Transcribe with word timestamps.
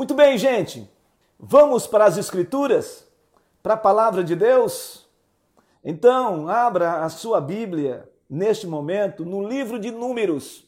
Muito 0.00 0.14
bem, 0.14 0.38
gente. 0.38 0.90
Vamos 1.38 1.86
para 1.86 2.06
as 2.06 2.16
Escrituras? 2.16 3.06
Para 3.62 3.74
a 3.74 3.76
palavra 3.76 4.24
de 4.24 4.34
Deus? 4.34 5.06
Então, 5.84 6.48
abra 6.48 7.04
a 7.04 7.10
sua 7.10 7.38
Bíblia 7.38 8.10
neste 8.26 8.66
momento 8.66 9.26
no 9.26 9.46
livro 9.46 9.78
de 9.78 9.90
Números. 9.90 10.64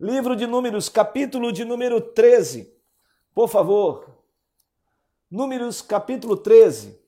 Livro 0.00 0.34
de 0.34 0.46
Números, 0.46 0.88
capítulo 0.88 1.52
de 1.52 1.66
número 1.66 2.00
13. 2.00 2.74
Por 3.34 3.46
favor. 3.46 4.08
Números, 5.30 5.82
capítulo 5.82 6.34
13. 6.34 6.98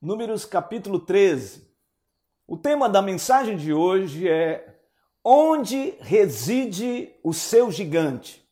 Números, 0.00 0.46
capítulo 0.46 0.98
13. 0.98 1.68
O 2.46 2.56
tema 2.56 2.88
da 2.88 3.02
mensagem 3.02 3.54
de 3.54 3.74
hoje 3.74 4.26
é 4.26 4.80
Onde 5.22 5.92
reside 6.00 7.14
o 7.22 7.34
seu 7.34 7.70
gigante? 7.70 8.47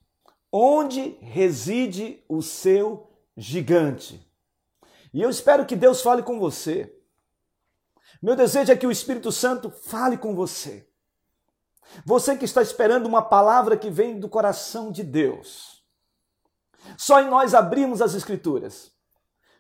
Onde 0.59 1.19
reside 1.21 2.25
o 2.27 2.41
seu 2.41 3.11
gigante? 3.37 4.27
E 5.13 5.21
eu 5.21 5.29
espero 5.29 5.67
que 5.67 5.77
Deus 5.77 6.01
fale 6.01 6.23
com 6.23 6.39
você. 6.39 6.99
Meu 8.23 8.35
desejo 8.35 8.73
é 8.73 8.77
que 8.77 8.87
o 8.87 8.91
Espírito 8.91 9.31
Santo 9.31 9.69
fale 9.69 10.17
com 10.17 10.35
você. 10.35 10.89
Você 12.07 12.39
que 12.39 12.47
está 12.47 12.63
esperando 12.63 13.05
uma 13.05 13.21
palavra 13.21 13.77
que 13.77 13.91
vem 13.91 14.19
do 14.19 14.31
coração 14.31 14.91
de 14.91 15.03
Deus. 15.03 15.85
Só 16.97 17.21
em 17.21 17.29
nós 17.29 17.53
abrimos 17.53 18.01
as 18.01 18.15
Escrituras. 18.15 18.91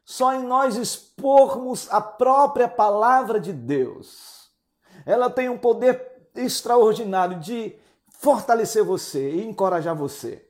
Só 0.02 0.32
em 0.32 0.44
nós 0.44 0.76
expormos 0.76 1.92
a 1.92 2.00
própria 2.00 2.68
palavra 2.68 3.38
de 3.38 3.52
Deus. 3.52 4.50
Ela 5.04 5.28
tem 5.28 5.50
um 5.50 5.58
poder 5.58 6.30
extraordinário 6.34 7.38
de 7.38 7.78
fortalecer 8.08 8.82
você 8.82 9.32
e 9.32 9.44
encorajar 9.44 9.94
você. 9.94 10.45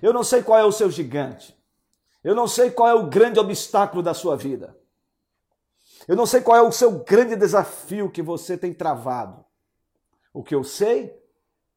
Eu 0.00 0.12
não 0.12 0.24
sei 0.24 0.42
qual 0.42 0.58
é 0.58 0.64
o 0.64 0.72
seu 0.72 0.90
gigante. 0.90 1.56
Eu 2.22 2.34
não 2.34 2.46
sei 2.46 2.70
qual 2.70 2.88
é 2.88 2.94
o 2.94 3.08
grande 3.08 3.40
obstáculo 3.40 4.02
da 4.02 4.14
sua 4.14 4.36
vida. 4.36 4.76
Eu 6.06 6.16
não 6.16 6.26
sei 6.26 6.40
qual 6.40 6.56
é 6.56 6.62
o 6.62 6.72
seu 6.72 7.04
grande 7.04 7.36
desafio 7.36 8.10
que 8.10 8.22
você 8.22 8.56
tem 8.56 8.72
travado. 8.72 9.44
O 10.32 10.42
que 10.42 10.54
eu 10.54 10.64
sei 10.64 11.14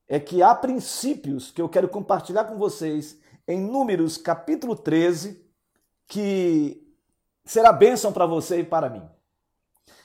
é 0.08 0.20
que 0.20 0.42
há 0.42 0.56
princípios 0.56 1.52
que 1.52 1.62
eu 1.62 1.68
quero 1.68 1.90
compartilhar 1.90 2.46
com 2.46 2.58
vocês 2.58 3.20
em 3.48 3.60
Números 3.60 4.18
capítulo 4.18 4.76
13, 4.76 5.46
que 6.08 6.84
será 7.44 7.72
bênção 7.72 8.12
para 8.12 8.26
você 8.26 8.60
e 8.60 8.64
para 8.64 8.90
mim. 8.90 9.08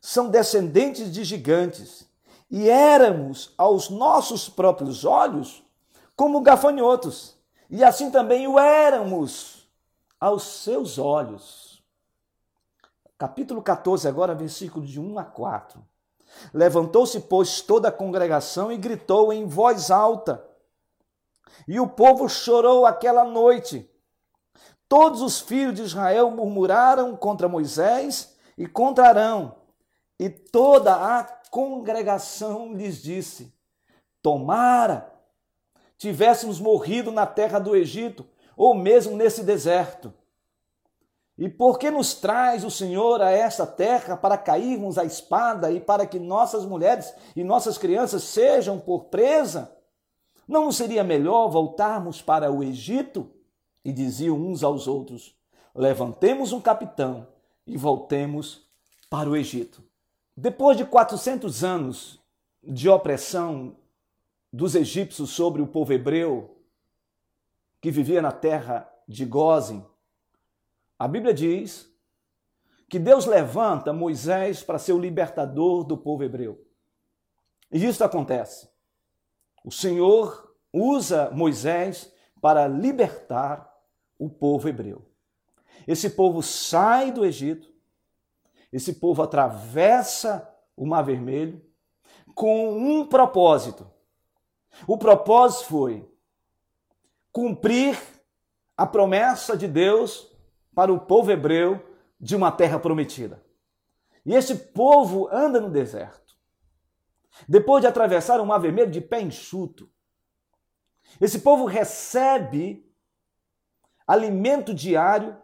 são 0.00 0.28
descendentes 0.28 1.12
de 1.12 1.22
gigantes 1.22 2.04
e 2.50 2.68
éramos 2.68 3.54
aos 3.56 3.90
nossos 3.90 4.48
próprios 4.48 5.04
olhos 5.04 5.62
como 6.16 6.40
gafanhotos, 6.40 7.36
e 7.70 7.84
assim 7.84 8.10
também 8.10 8.48
o 8.48 8.58
éramos 8.58 9.53
aos 10.24 10.42
seus 10.62 10.96
olhos. 10.96 11.84
Capítulo 13.18 13.60
14, 13.60 14.08
agora, 14.08 14.34
versículo 14.34 14.86
de 14.86 14.98
1 14.98 15.18
a 15.18 15.24
4. 15.24 15.84
Levantou-se, 16.54 17.20
pois, 17.20 17.60
toda 17.60 17.88
a 17.88 17.92
congregação 17.92 18.72
e 18.72 18.78
gritou 18.78 19.34
em 19.34 19.46
voz 19.46 19.90
alta. 19.90 20.42
E 21.68 21.78
o 21.78 21.86
povo 21.86 22.26
chorou 22.26 22.86
aquela 22.86 23.22
noite. 23.22 23.86
Todos 24.88 25.20
os 25.20 25.40
filhos 25.40 25.74
de 25.74 25.82
Israel 25.82 26.30
murmuraram 26.30 27.14
contra 27.14 27.46
Moisés 27.46 28.34
e 28.56 28.66
contra 28.66 29.08
Arão, 29.08 29.56
e 30.18 30.30
toda 30.30 31.18
a 31.18 31.22
congregação 31.50 32.72
lhes 32.72 33.02
disse: 33.02 33.54
Tomara 34.22 35.12
tivéssemos 35.98 36.58
morrido 36.58 37.12
na 37.12 37.26
terra 37.26 37.58
do 37.58 37.76
Egito, 37.76 38.26
ou 38.56 38.74
mesmo 38.74 39.16
nesse 39.16 39.42
deserto. 39.42 40.12
E 41.36 41.48
por 41.48 41.78
que 41.78 41.90
nos 41.90 42.14
traz 42.14 42.64
o 42.64 42.70
Senhor 42.70 43.20
a 43.20 43.30
esta 43.30 43.66
terra 43.66 44.16
para 44.16 44.38
cairmos 44.38 44.96
à 44.96 45.04
espada 45.04 45.70
e 45.72 45.80
para 45.80 46.06
que 46.06 46.18
nossas 46.18 46.64
mulheres 46.64 47.12
e 47.34 47.42
nossas 47.42 47.76
crianças 47.76 48.22
sejam 48.22 48.78
por 48.78 49.06
presa? 49.06 49.76
Não 50.46 50.70
seria 50.70 51.02
melhor 51.02 51.48
voltarmos 51.48 52.22
para 52.22 52.52
o 52.52 52.62
Egito? 52.62 53.28
E 53.84 53.92
diziam 53.92 54.36
uns 54.36 54.62
aos 54.62 54.86
outros: 54.86 55.34
Levantemos 55.74 56.52
um 56.52 56.60
capitão 56.60 57.26
e 57.66 57.76
voltemos 57.76 58.62
para 59.10 59.28
o 59.28 59.36
Egito. 59.36 59.82
Depois 60.36 60.76
de 60.76 60.84
400 60.84 61.64
anos 61.64 62.20
de 62.62 62.88
opressão 62.88 63.76
dos 64.52 64.74
egípcios 64.74 65.30
sobre 65.30 65.60
o 65.60 65.66
povo 65.66 65.92
hebreu 65.92 66.53
que 67.84 67.90
vivia 67.90 68.22
na 68.22 68.32
terra 68.32 68.90
de 69.06 69.26
Gozem, 69.26 69.84
a 70.98 71.06
Bíblia 71.06 71.34
diz 71.34 71.86
que 72.88 72.98
Deus 72.98 73.26
levanta 73.26 73.92
Moisés 73.92 74.62
para 74.62 74.78
ser 74.78 74.94
o 74.94 74.98
libertador 74.98 75.84
do 75.84 75.94
povo 75.94 76.24
hebreu. 76.24 76.66
E 77.70 77.84
isso 77.84 78.02
acontece. 78.02 78.70
O 79.62 79.70
Senhor 79.70 80.56
usa 80.72 81.30
Moisés 81.32 82.10
para 82.40 82.66
libertar 82.66 83.70
o 84.18 84.30
povo 84.30 84.66
hebreu. 84.66 85.04
Esse 85.86 86.08
povo 86.08 86.42
sai 86.42 87.12
do 87.12 87.22
Egito, 87.22 87.70
esse 88.72 88.94
povo 88.94 89.22
atravessa 89.22 90.50
o 90.74 90.86
Mar 90.86 91.02
Vermelho 91.02 91.62
com 92.34 92.78
um 92.78 93.06
propósito. 93.06 93.86
O 94.86 94.96
propósito 94.96 95.66
foi 95.66 96.13
cumprir 97.34 98.00
a 98.76 98.86
promessa 98.86 99.56
de 99.56 99.66
Deus 99.66 100.32
para 100.72 100.92
o 100.92 101.00
povo 101.00 101.32
hebreu 101.32 101.84
de 102.18 102.36
uma 102.36 102.52
terra 102.52 102.78
prometida. 102.78 103.44
E 104.24 104.32
esse 104.32 104.54
povo 104.54 105.28
anda 105.32 105.60
no 105.60 105.68
deserto. 105.68 106.38
Depois 107.48 107.82
de 107.82 107.88
atravessar 107.88 108.40
o 108.40 108.46
Mar 108.46 108.58
Vermelho 108.58 108.90
de 108.90 109.00
pé 109.00 109.20
enxuto, 109.20 109.90
esse 111.20 111.40
povo 111.40 111.64
recebe 111.64 112.88
alimento 114.06 114.72
diário 114.72 115.36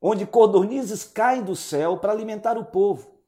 onde 0.00 0.24
codornizes 0.24 1.02
caem 1.02 1.42
do 1.42 1.56
céu 1.56 1.98
para 1.98 2.12
alimentar 2.12 2.56
o 2.56 2.64
povo. 2.64 3.20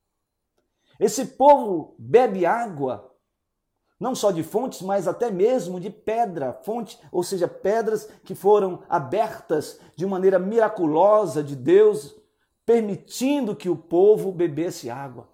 Esse 1.00 1.26
povo 1.26 1.96
bebe 1.98 2.46
água, 2.46 3.12
não 3.98 4.14
só 4.14 4.30
de 4.30 4.42
fontes, 4.42 4.82
mas 4.82 5.06
até 5.06 5.30
mesmo 5.30 5.80
de 5.80 5.90
pedra, 5.90 6.52
fonte, 6.64 6.98
ou 7.12 7.22
seja, 7.22 7.46
pedras 7.46 8.08
que 8.24 8.34
foram 8.34 8.82
abertas 8.88 9.78
de 9.96 10.04
maneira 10.04 10.38
miraculosa 10.38 11.42
de 11.42 11.54
Deus, 11.54 12.14
permitindo 12.66 13.54
que 13.54 13.68
o 13.68 13.76
povo 13.76 14.32
bebesse 14.32 14.90
água. 14.90 15.28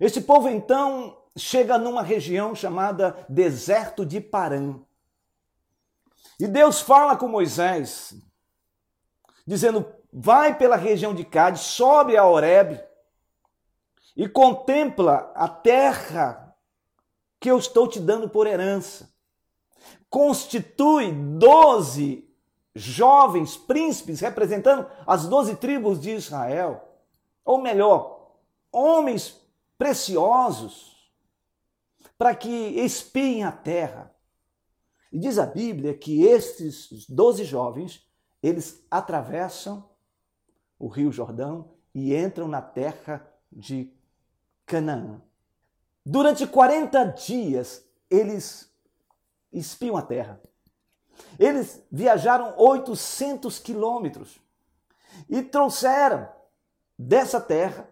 Esse 0.00 0.20
povo 0.20 0.48
então 0.48 1.16
chega 1.36 1.78
numa 1.78 2.02
região 2.02 2.54
chamada 2.54 3.16
Deserto 3.28 4.04
de 4.04 4.20
Parã. 4.20 4.80
E 6.38 6.46
Deus 6.46 6.80
fala 6.80 7.16
com 7.16 7.28
Moisés, 7.28 8.14
dizendo: 9.46 9.86
vai 10.12 10.56
pela 10.56 10.76
região 10.76 11.14
de 11.14 11.24
Cádiz, 11.24 11.62
sobe 11.62 12.16
a 12.16 12.24
Horebe 12.24 12.80
e 14.16 14.28
contempla 14.28 15.32
a 15.34 15.48
terra 15.48 16.47
que 17.40 17.50
eu 17.50 17.58
estou 17.58 17.86
te 17.88 18.00
dando 18.00 18.28
por 18.28 18.46
herança. 18.46 19.12
Constitui 20.10 21.12
doze 21.12 22.28
jovens 22.74 23.56
príncipes 23.56 24.20
representando 24.20 24.88
as 25.06 25.26
doze 25.26 25.56
tribos 25.56 26.00
de 26.00 26.10
Israel. 26.10 26.84
ou 27.44 27.56
melhor, 27.56 28.36
homens 28.70 29.40
preciosos, 29.78 31.10
para 32.18 32.34
que 32.34 32.48
espiem 32.48 33.42
a 33.42 33.50
terra. 33.50 34.14
E 35.10 35.18
diz 35.18 35.38
a 35.38 35.46
Bíblia 35.46 35.96
que 35.96 36.24
estes 36.24 37.08
doze 37.08 37.44
jovens, 37.44 38.06
eles 38.42 38.84
atravessam 38.90 39.88
o 40.78 40.88
rio 40.88 41.10
Jordão 41.10 41.70
e 41.94 42.14
entram 42.14 42.46
na 42.46 42.60
terra 42.60 43.26
de 43.50 43.90
Canaã. 44.66 45.22
Durante 46.10 46.46
40 46.46 47.04
dias, 47.04 47.84
eles 48.08 48.72
espiam 49.52 49.94
a 49.94 50.00
terra. 50.00 50.40
Eles 51.38 51.84
viajaram 51.92 52.54
800 52.56 53.58
quilômetros 53.58 54.40
e 55.28 55.42
trouxeram 55.42 56.26
dessa 56.98 57.38
terra 57.38 57.86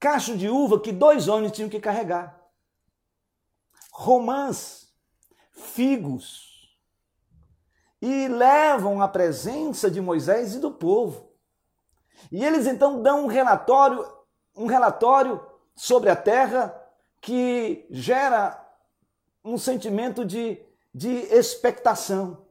cacho 0.00 0.36
de 0.36 0.48
uva 0.48 0.80
que 0.80 0.90
dois 0.90 1.28
homens 1.28 1.52
tinham 1.52 1.70
que 1.70 1.78
carregar, 1.78 2.44
romãs, 3.92 4.92
figos, 5.52 6.76
e 8.02 8.26
levam 8.26 9.00
a 9.00 9.06
presença 9.06 9.88
de 9.88 10.00
Moisés 10.00 10.56
e 10.56 10.58
do 10.58 10.72
povo. 10.72 11.32
E 12.32 12.44
eles 12.44 12.66
então 12.66 13.00
dão 13.00 13.26
um 13.26 13.28
relatório, 13.28 14.04
um 14.56 14.66
relatório 14.66 15.47
sobre 15.78 16.10
a 16.10 16.16
terra 16.16 16.74
que 17.20 17.86
gera 17.88 18.60
um 19.44 19.56
sentimento 19.56 20.24
de, 20.24 20.60
de 20.92 21.08
expectação. 21.08 22.44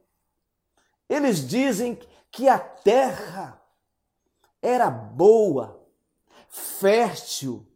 Eles 1.06 1.46
dizem 1.46 2.00
que 2.30 2.48
a 2.48 2.58
terra 2.58 3.62
era 4.62 4.90
boa, 4.90 5.86
fértil, 6.48 7.66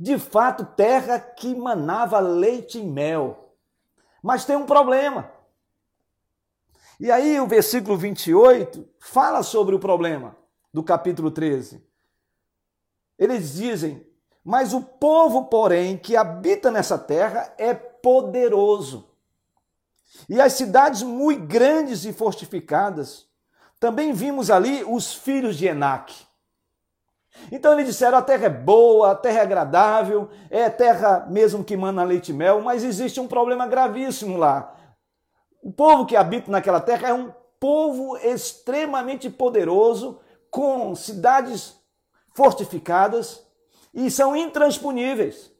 de 0.00 0.18
fato, 0.18 0.64
terra 0.64 1.20
que 1.20 1.54
manava 1.54 2.18
leite 2.18 2.78
e 2.78 2.82
mel. 2.82 3.54
Mas 4.22 4.46
tem 4.46 4.56
um 4.56 4.66
problema. 4.66 5.30
E 6.98 7.10
aí 7.10 7.38
o 7.38 7.46
versículo 7.46 7.96
28 7.98 8.88
fala 8.98 9.42
sobre 9.42 9.74
o 9.74 9.78
problema 9.78 10.34
do 10.72 10.82
capítulo 10.82 11.30
13. 11.30 11.86
Eles 13.18 13.54
dizem: 13.54 14.05
Mas 14.46 14.72
o 14.72 14.80
povo, 14.80 15.46
porém, 15.46 15.98
que 15.98 16.14
habita 16.14 16.70
nessa 16.70 16.96
terra 16.96 17.52
é 17.58 17.74
poderoso. 17.74 19.10
E 20.28 20.40
as 20.40 20.52
cidades 20.52 21.02
muito 21.02 21.44
grandes 21.44 22.04
e 22.04 22.12
fortificadas. 22.12 23.26
Também 23.80 24.12
vimos 24.12 24.48
ali 24.48 24.84
os 24.84 25.12
filhos 25.12 25.56
de 25.56 25.66
Enaque. 25.66 26.24
Então 27.50 27.72
eles 27.72 27.86
disseram: 27.86 28.18
a 28.18 28.22
terra 28.22 28.46
é 28.46 28.48
boa, 28.48 29.10
a 29.10 29.14
terra 29.16 29.40
é 29.40 29.42
agradável, 29.42 30.30
é 30.48 30.70
terra 30.70 31.26
mesmo 31.28 31.64
que 31.64 31.76
mana 31.76 32.04
leite 32.04 32.30
e 32.30 32.32
mel, 32.34 32.62
mas 32.62 32.84
existe 32.84 33.18
um 33.18 33.26
problema 33.26 33.66
gravíssimo 33.66 34.36
lá. 34.36 34.72
O 35.60 35.72
povo 35.72 36.06
que 36.06 36.14
habita 36.14 36.52
naquela 36.52 36.80
terra 36.80 37.08
é 37.08 37.12
um 37.12 37.32
povo 37.58 38.16
extremamente 38.18 39.28
poderoso, 39.28 40.20
com 40.52 40.94
cidades 40.94 41.74
fortificadas 42.32 43.44
e 43.96 44.10
são 44.10 44.36
intransponíveis. 44.36 45.50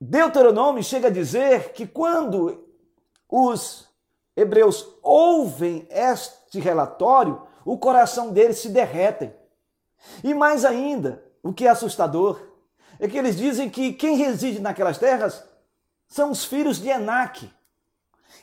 Deuteronômio 0.00 0.82
chega 0.82 1.06
a 1.06 1.10
dizer 1.10 1.72
que 1.72 1.86
quando 1.86 2.66
os 3.28 3.88
hebreus 4.36 4.86
ouvem 5.00 5.86
este 5.88 6.58
relatório, 6.58 7.40
o 7.64 7.78
coração 7.78 8.32
deles 8.32 8.58
se 8.58 8.68
derrete. 8.68 9.30
E 10.22 10.34
mais 10.34 10.64
ainda, 10.64 11.24
o 11.44 11.52
que 11.52 11.64
é 11.64 11.70
assustador, 11.70 12.42
é 12.98 13.06
que 13.06 13.16
eles 13.16 13.36
dizem 13.36 13.70
que 13.70 13.92
quem 13.92 14.16
reside 14.16 14.58
naquelas 14.58 14.98
terras 14.98 15.44
são 16.08 16.32
os 16.32 16.44
filhos 16.44 16.80
de 16.80 16.88
Enaque. 16.88 17.48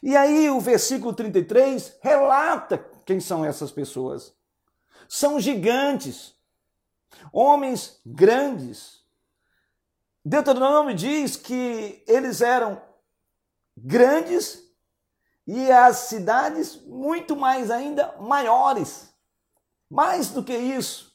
E 0.01 0.16
aí 0.16 0.50
o 0.50 0.60
versículo 0.60 1.13
33 1.13 1.98
relata 2.01 2.77
quem 3.06 3.19
são 3.19 3.44
essas 3.44 3.72
pessoas. 3.72 4.34
São 5.07 5.38
gigantes, 5.38 6.34
homens 7.31 8.00
grandes. 8.06 9.02
Deuteronômio 10.24 10.94
diz 10.94 11.36
que 11.36 12.04
eles 12.08 12.42
eram 12.42 12.81
grandes 13.75 14.62
e 15.48 15.72
as 15.72 15.98
cidades 15.98 16.81
muito 16.86 17.36
mais 17.36 17.72
ainda 17.72 18.16
maiores. 18.19 19.12
Mais 19.90 20.30
do 20.30 20.44
que 20.44 20.56
isso, 20.56 21.12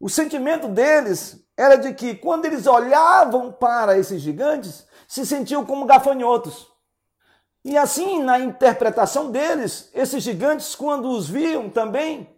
o 0.00 0.08
sentimento 0.08 0.68
deles 0.68 1.44
era 1.54 1.76
de 1.76 1.92
que 1.92 2.14
quando 2.14 2.46
eles 2.46 2.66
olhavam 2.66 3.52
para 3.52 3.98
esses 3.98 4.22
gigantes, 4.22 4.86
se 5.06 5.26
sentiam 5.26 5.66
como 5.66 5.84
gafanhotos. 5.84 6.66
E 7.62 7.76
assim, 7.76 8.22
na 8.22 8.38
interpretação 8.38 9.30
deles, 9.30 9.90
esses 9.92 10.22
gigantes, 10.22 10.74
quando 10.74 11.10
os 11.10 11.28
viam 11.28 11.68
também, 11.68 12.34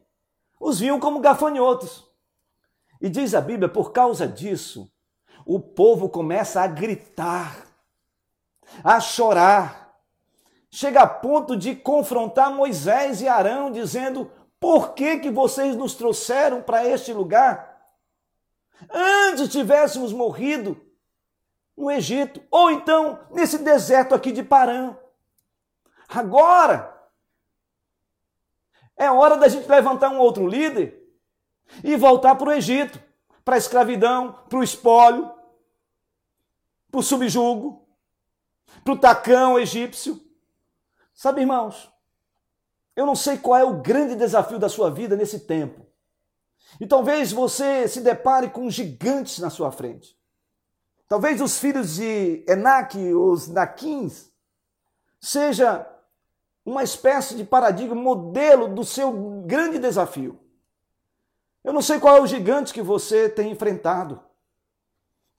os 0.59 0.81
viam 0.81 0.99
como 0.99 1.21
gafanhotos. 1.21 2.05
E 3.03 3.11
diz 3.11 3.35
a 3.35 3.41
Bíblia, 3.41 3.69
por 3.69 3.91
causa 3.91 4.29
disso, 4.29 4.89
o 5.45 5.59
povo 5.59 6.09
começa 6.09 6.63
a 6.63 6.69
gritar, 6.69 7.67
a 8.85 9.01
chorar, 9.01 9.99
chega 10.71 11.01
a 11.01 11.07
ponto 11.09 11.57
de 11.57 11.75
confrontar 11.75 12.53
Moisés 12.53 13.21
e 13.21 13.27
Arão, 13.27 13.73
dizendo: 13.73 14.31
Por 14.61 14.95
que, 14.95 15.19
que 15.19 15.33
vocês 15.33 15.75
nos 15.75 15.97
trouxeram 15.97 16.63
para 16.63 16.87
este 16.87 17.13
lugar? 17.13 17.77
Antes 18.89 19.49
tivéssemos 19.49 20.13
morrido 20.13 20.81
no 21.77 21.91
Egito, 21.91 22.41
ou 22.53 22.71
então 22.71 23.19
nesse 23.33 23.59
deserto 23.59 24.15
aqui 24.15 24.31
de 24.31 24.45
Parã. 24.45 24.97
Agora 26.09 26.97
é 28.97 29.11
hora 29.11 29.37
da 29.37 29.49
gente 29.49 29.69
levantar 29.69 30.11
um 30.11 30.21
outro 30.21 30.47
líder 30.47 31.02
e 31.83 31.97
voltar 31.97 32.35
para 32.35 32.49
o 32.49 32.53
Egito, 32.53 33.01
para 33.45 33.57
a 33.57 33.59
escravidão, 33.59 34.33
para 34.49 34.59
o 34.59 34.63
espólio, 34.63 35.31
para 36.91 37.01
o 37.01 37.03
subjugo, 37.03 37.87
para 38.85 38.93
o 38.93 38.99
tacão 38.99 39.59
egípcio. 39.59 40.21
Sabe, 41.15 41.41
irmãos, 41.41 41.91
eu 42.95 43.07
não 43.07 43.15
sei 43.15 43.39
qual 43.39 43.59
é 43.59 43.65
o 43.65 43.81
grande 43.81 44.15
desafio 44.15 44.59
da 44.59 44.69
sua 44.69 44.91
vida 44.91 45.17
nesse 45.17 45.41
tempo. 45.41 45.87
E 46.81 46.87
talvez 46.87 47.33
você 47.33 47.87
se 47.89 48.01
depare 48.01 48.51
com 48.51 48.71
gigantes 48.71 49.39
na 49.39 49.51
sua 49.51 49.71
frente. 49.71 50.19
Talvez 51.09 51.41
os 51.41 51.59
filhos 51.59 51.97
de 51.97 52.45
Enaque, 52.49 53.13
os 53.13 53.49
Naquins, 53.49 54.31
seja 55.21 55.87
uma 56.65 56.83
espécie 56.83 57.35
de 57.35 57.45
paradigma, 57.45 57.95
modelo 57.95 58.69
do 58.69 58.85
seu 58.85 59.13
grande 59.43 59.79
desafio. 59.79 60.39
Eu 61.65 61.73
não 61.73 61.83
sei 61.83 62.01
qual 62.01 62.17
é 62.17 62.21
o 62.21 62.27
gigante 62.27 62.75
que 62.75 62.83
você 62.83 63.29
tem 63.29 63.51
enfrentado. 63.51 64.21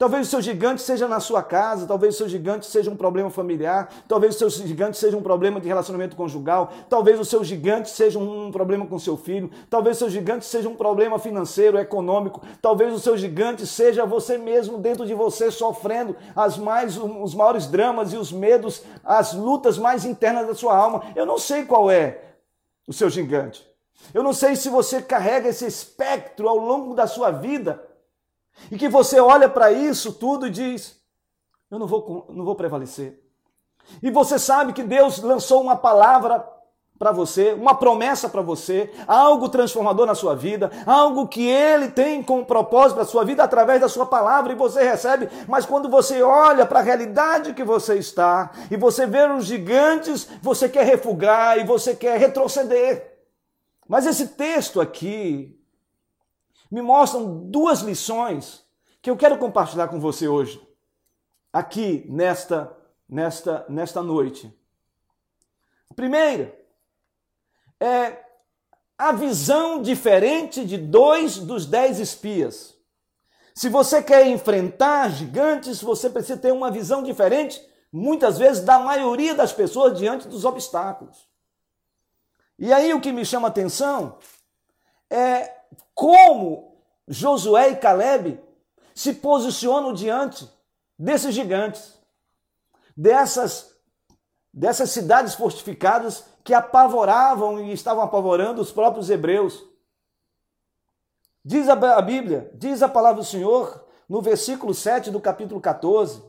Talvez 0.03 0.27
o 0.27 0.30
seu 0.30 0.42
gigante 0.42 0.82
seja 0.82 1.08
na 1.08 1.20
sua 1.20 1.42
casa, 1.44 1.88
talvez 1.88 2.15
o 2.15 2.18
seu 2.18 2.27
gigante 2.27 2.65
seja 2.65 2.89
um 2.89 2.96
problema 2.96 3.30
familiar, 3.30 3.89
talvez 4.08 4.36
o 4.36 4.38
seu 4.38 4.50
gigante 4.50 4.98
seja 4.98 5.15
um 5.15 5.22
problema 5.22 5.62
de 5.62 5.68
relacionamento 5.68 6.15
conjugal, 6.15 6.74
talvez 6.89 7.20
o 7.20 7.24
seu 7.24 7.44
gigante 7.44 7.89
seja 7.89 8.20
um 8.20 8.51
problema 8.51 8.86
com 8.86 9.00
seu 9.00 9.15
filho, 9.15 9.50
talvez 9.70 9.98
o 9.98 10.00
seu 10.00 10.10
gigante 10.10 10.46
seja 10.46 10.68
um 10.68 10.75
problema 10.75 11.20
financeiro, 11.20 11.77
econômico, 11.77 12.42
talvez 12.62 12.94
o 12.94 13.00
seu 13.00 13.15
gigante 13.15 13.65
seja 13.68 14.06
você 14.06 14.38
mesmo 14.38 14.77
dentro 14.77 15.06
de 15.06 15.13
você 15.13 15.50
sofrendo 15.51 16.18
as 16.36 16.58
mais, 16.58 16.98
os 16.98 17.34
maiores 17.34 17.68
dramas 17.68 18.12
e 18.12 18.18
os 18.18 18.32
medos, 18.32 18.84
as 19.06 19.34
lutas 19.34 19.77
mais 19.77 20.03
internas 20.03 20.48
da 20.48 20.56
sua 20.56 20.75
alma. 20.75 21.03
Eu 21.15 21.25
não 21.25 21.38
sei 21.38 21.63
qual 21.63 21.89
é 21.89 22.20
o 22.86 22.92
seu 22.92 23.10
gigante. 23.10 23.73
Eu 24.14 24.24
não 24.24 24.34
sei 24.34 24.56
se 24.56 24.70
você 24.70 25.02
carrega 25.02 25.50
esse 25.50 25.66
espectro 25.66 26.48
ao 26.48 26.58
longo 26.58 26.94
da 26.94 27.08
sua 27.08 27.32
vida 27.32 27.84
e 28.72 28.78
que 28.78 28.90
você 28.90 29.20
olha 29.20 29.50
para 29.50 29.72
isso 29.72 30.14
tudo 30.14 30.48
e 30.48 30.52
diz: 30.52 31.00
Eu 31.70 31.80
não 31.80 31.88
vou, 31.88 32.28
não 32.30 32.46
vou 32.46 32.56
prevalecer. 32.56 33.22
E 34.02 34.10
você 34.10 34.40
sabe 34.40 34.74
que 34.74 34.84
Deus 34.84 35.20
lançou 35.20 35.62
uma 35.62 35.76
palavra 35.76 36.48
para 36.98 37.12
você, 37.12 37.52
uma 37.52 37.76
promessa 37.76 38.30
para 38.30 38.42
você, 38.42 38.90
algo 39.08 39.50
transformador 39.50 40.06
na 40.06 40.16
sua 40.16 40.36
vida, 40.36 40.72
algo 40.86 41.28
que 41.28 41.46
Ele 41.46 41.90
tem 41.90 42.24
como 42.24 42.46
propósito 42.46 42.96
para 42.96 43.06
sua 43.06 43.26
vida 43.26 43.44
através 43.44 43.82
da 43.82 43.90
sua 43.90 44.06
palavra 44.06 44.54
e 44.54 44.56
você 44.56 44.84
recebe, 44.84 45.28
mas 45.48 45.66
quando 45.66 45.90
você 45.90 46.22
olha 46.22 46.66
para 46.66 46.80
a 46.80 46.84
realidade 46.84 47.54
que 47.54 47.64
você 47.64 47.96
está 47.96 48.52
e 48.72 48.78
você 48.78 49.06
vê 49.06 49.30
os 49.30 49.46
gigantes, 49.46 50.30
você 50.42 50.70
quer 50.70 50.86
refugar 50.86 51.58
e 51.58 51.66
você 51.66 51.94
quer 51.94 52.18
retroceder. 52.18 53.12
Mas 53.88 54.06
esse 54.06 54.30
texto 54.30 54.80
aqui 54.80 55.60
me 56.72 56.82
mostram 56.82 57.50
duas 57.50 57.82
lições 57.82 58.66
que 59.02 59.10
eu 59.10 59.18
quero 59.18 59.38
compartilhar 59.38 59.88
com 59.90 60.00
você 60.00 60.28
hoje, 60.28 60.62
aqui 61.52 62.06
nesta 62.10 62.75
nesta 63.08 63.66
nesta 63.70 64.02
noite. 64.02 64.52
A 65.90 65.94
primeira 65.94 66.58
é 67.80 68.24
a 68.98 69.12
visão 69.12 69.82
diferente 69.82 70.66
de 70.66 70.78
dois 70.78 71.38
dos 71.38 71.66
dez 71.66 72.00
espias. 72.00 72.75
Se 73.54 73.70
você 73.70 74.02
quer 74.02 74.25
enfrentar 74.28 75.12
gigantes, 75.12 75.82
você 75.82 76.10
precisa 76.10 76.40
ter 76.40 76.52
uma 76.52 76.72
visão 76.72 77.04
diferente, 77.04 77.62
muitas 77.92 78.40
vezes, 78.40 78.63
da 78.63 78.80
maioria 78.80 79.36
das 79.36 79.54
pessoas 79.54 79.98
diante 79.98 80.28
dos 80.28 80.44
obstáculos. 80.44 81.28
E 82.58 82.72
aí 82.72 82.94
o 82.94 83.02
que 83.02 83.12
me 83.12 83.26
chama 83.26 83.48
a 83.48 83.52
atenção 83.52 84.18
é 85.10 85.54
como 85.94 86.78
Josué 87.08 87.70
e 87.70 87.76
Caleb 87.76 88.40
se 88.94 89.14
posicionam 89.14 89.94
diante 89.94 90.50
desses 90.98 91.34
gigantes, 91.34 92.00
dessas, 92.96 93.76
dessas 94.54 94.92
cidades 94.92 95.34
fortificadas 95.34 96.26
que 96.44 96.54
apavoravam 96.54 97.60
e 97.62 97.74
estavam 97.74 98.04
apavorando 98.04 98.62
os 98.62 98.72
próprios 98.72 99.10
hebreus. 99.10 99.64
Diz 101.44 101.68
a 101.68 102.02
Bíblia, 102.02 102.52
diz 102.54 102.82
a 102.82 102.88
palavra 102.88 103.22
do 103.22 103.28
Senhor, 103.28 103.86
no 104.08 104.22
versículo 104.22 104.74
7 104.74 105.12
do 105.12 105.20
capítulo 105.20 105.60
14. 105.60 106.24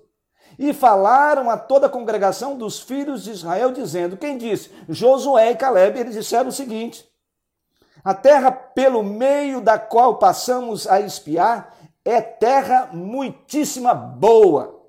E 0.58 0.72
falaram 0.72 1.50
a 1.50 1.56
toda 1.56 1.86
a 1.86 1.90
congregação 1.90 2.56
dos 2.56 2.80
filhos 2.80 3.24
de 3.24 3.30
Israel, 3.30 3.72
dizendo: 3.72 4.16
Quem 4.16 4.38
disse? 4.38 4.70
Josué 4.88 5.50
e 5.50 5.56
Caleb, 5.56 5.98
eles 5.98 6.14
disseram 6.14 6.48
o 6.48 6.52
seguinte: 6.52 7.08
A 8.04 8.14
terra 8.14 8.52
pelo 8.52 9.02
meio 9.02 9.60
da 9.60 9.78
qual 9.78 10.18
passamos 10.18 10.86
a 10.86 11.00
espiar 11.00 11.74
é 12.04 12.20
terra 12.20 12.90
muitíssima 12.92 13.94
boa. 13.94 14.80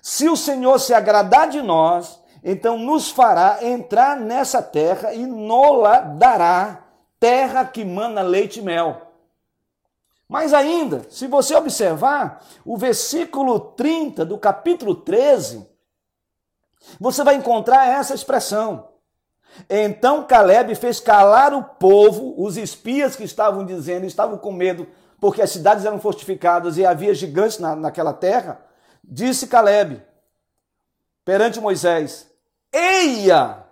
Se 0.00 0.28
o 0.28 0.36
Senhor 0.36 0.80
se 0.80 0.92
agradar 0.92 1.48
de 1.48 1.62
nós, 1.62 2.20
então 2.42 2.76
nos 2.76 3.10
fará 3.10 3.58
entrar 3.62 4.16
nessa 4.16 4.60
terra 4.60 5.14
e 5.14 5.24
nola 5.26 6.00
dará 6.00 6.82
terra 7.20 7.64
que 7.64 7.84
mana 7.84 8.20
leite 8.20 8.58
e 8.58 8.62
mel. 8.62 9.11
Mas 10.32 10.54
ainda, 10.54 11.04
se 11.10 11.26
você 11.26 11.54
observar 11.54 12.42
o 12.64 12.78
versículo 12.78 13.60
30 13.60 14.24
do 14.24 14.38
capítulo 14.38 14.94
13, 14.94 15.68
você 16.98 17.22
vai 17.22 17.34
encontrar 17.34 17.86
essa 17.86 18.14
expressão. 18.14 18.88
Então 19.68 20.26
Caleb 20.26 20.74
fez 20.74 21.00
calar 21.00 21.52
o 21.52 21.62
povo, 21.62 22.34
os 22.42 22.56
espias 22.56 23.14
que 23.14 23.24
estavam 23.24 23.62
dizendo, 23.66 24.06
estavam 24.06 24.38
com 24.38 24.50
medo, 24.50 24.88
porque 25.20 25.42
as 25.42 25.50
cidades 25.50 25.84
eram 25.84 26.00
fortificadas 26.00 26.78
e 26.78 26.86
havia 26.86 27.12
gigantes 27.12 27.58
na, 27.58 27.76
naquela 27.76 28.14
terra. 28.14 28.58
Disse 29.04 29.46
Caleb 29.46 30.02
perante 31.26 31.60
Moisés: 31.60 32.26
Eia! 32.72 33.66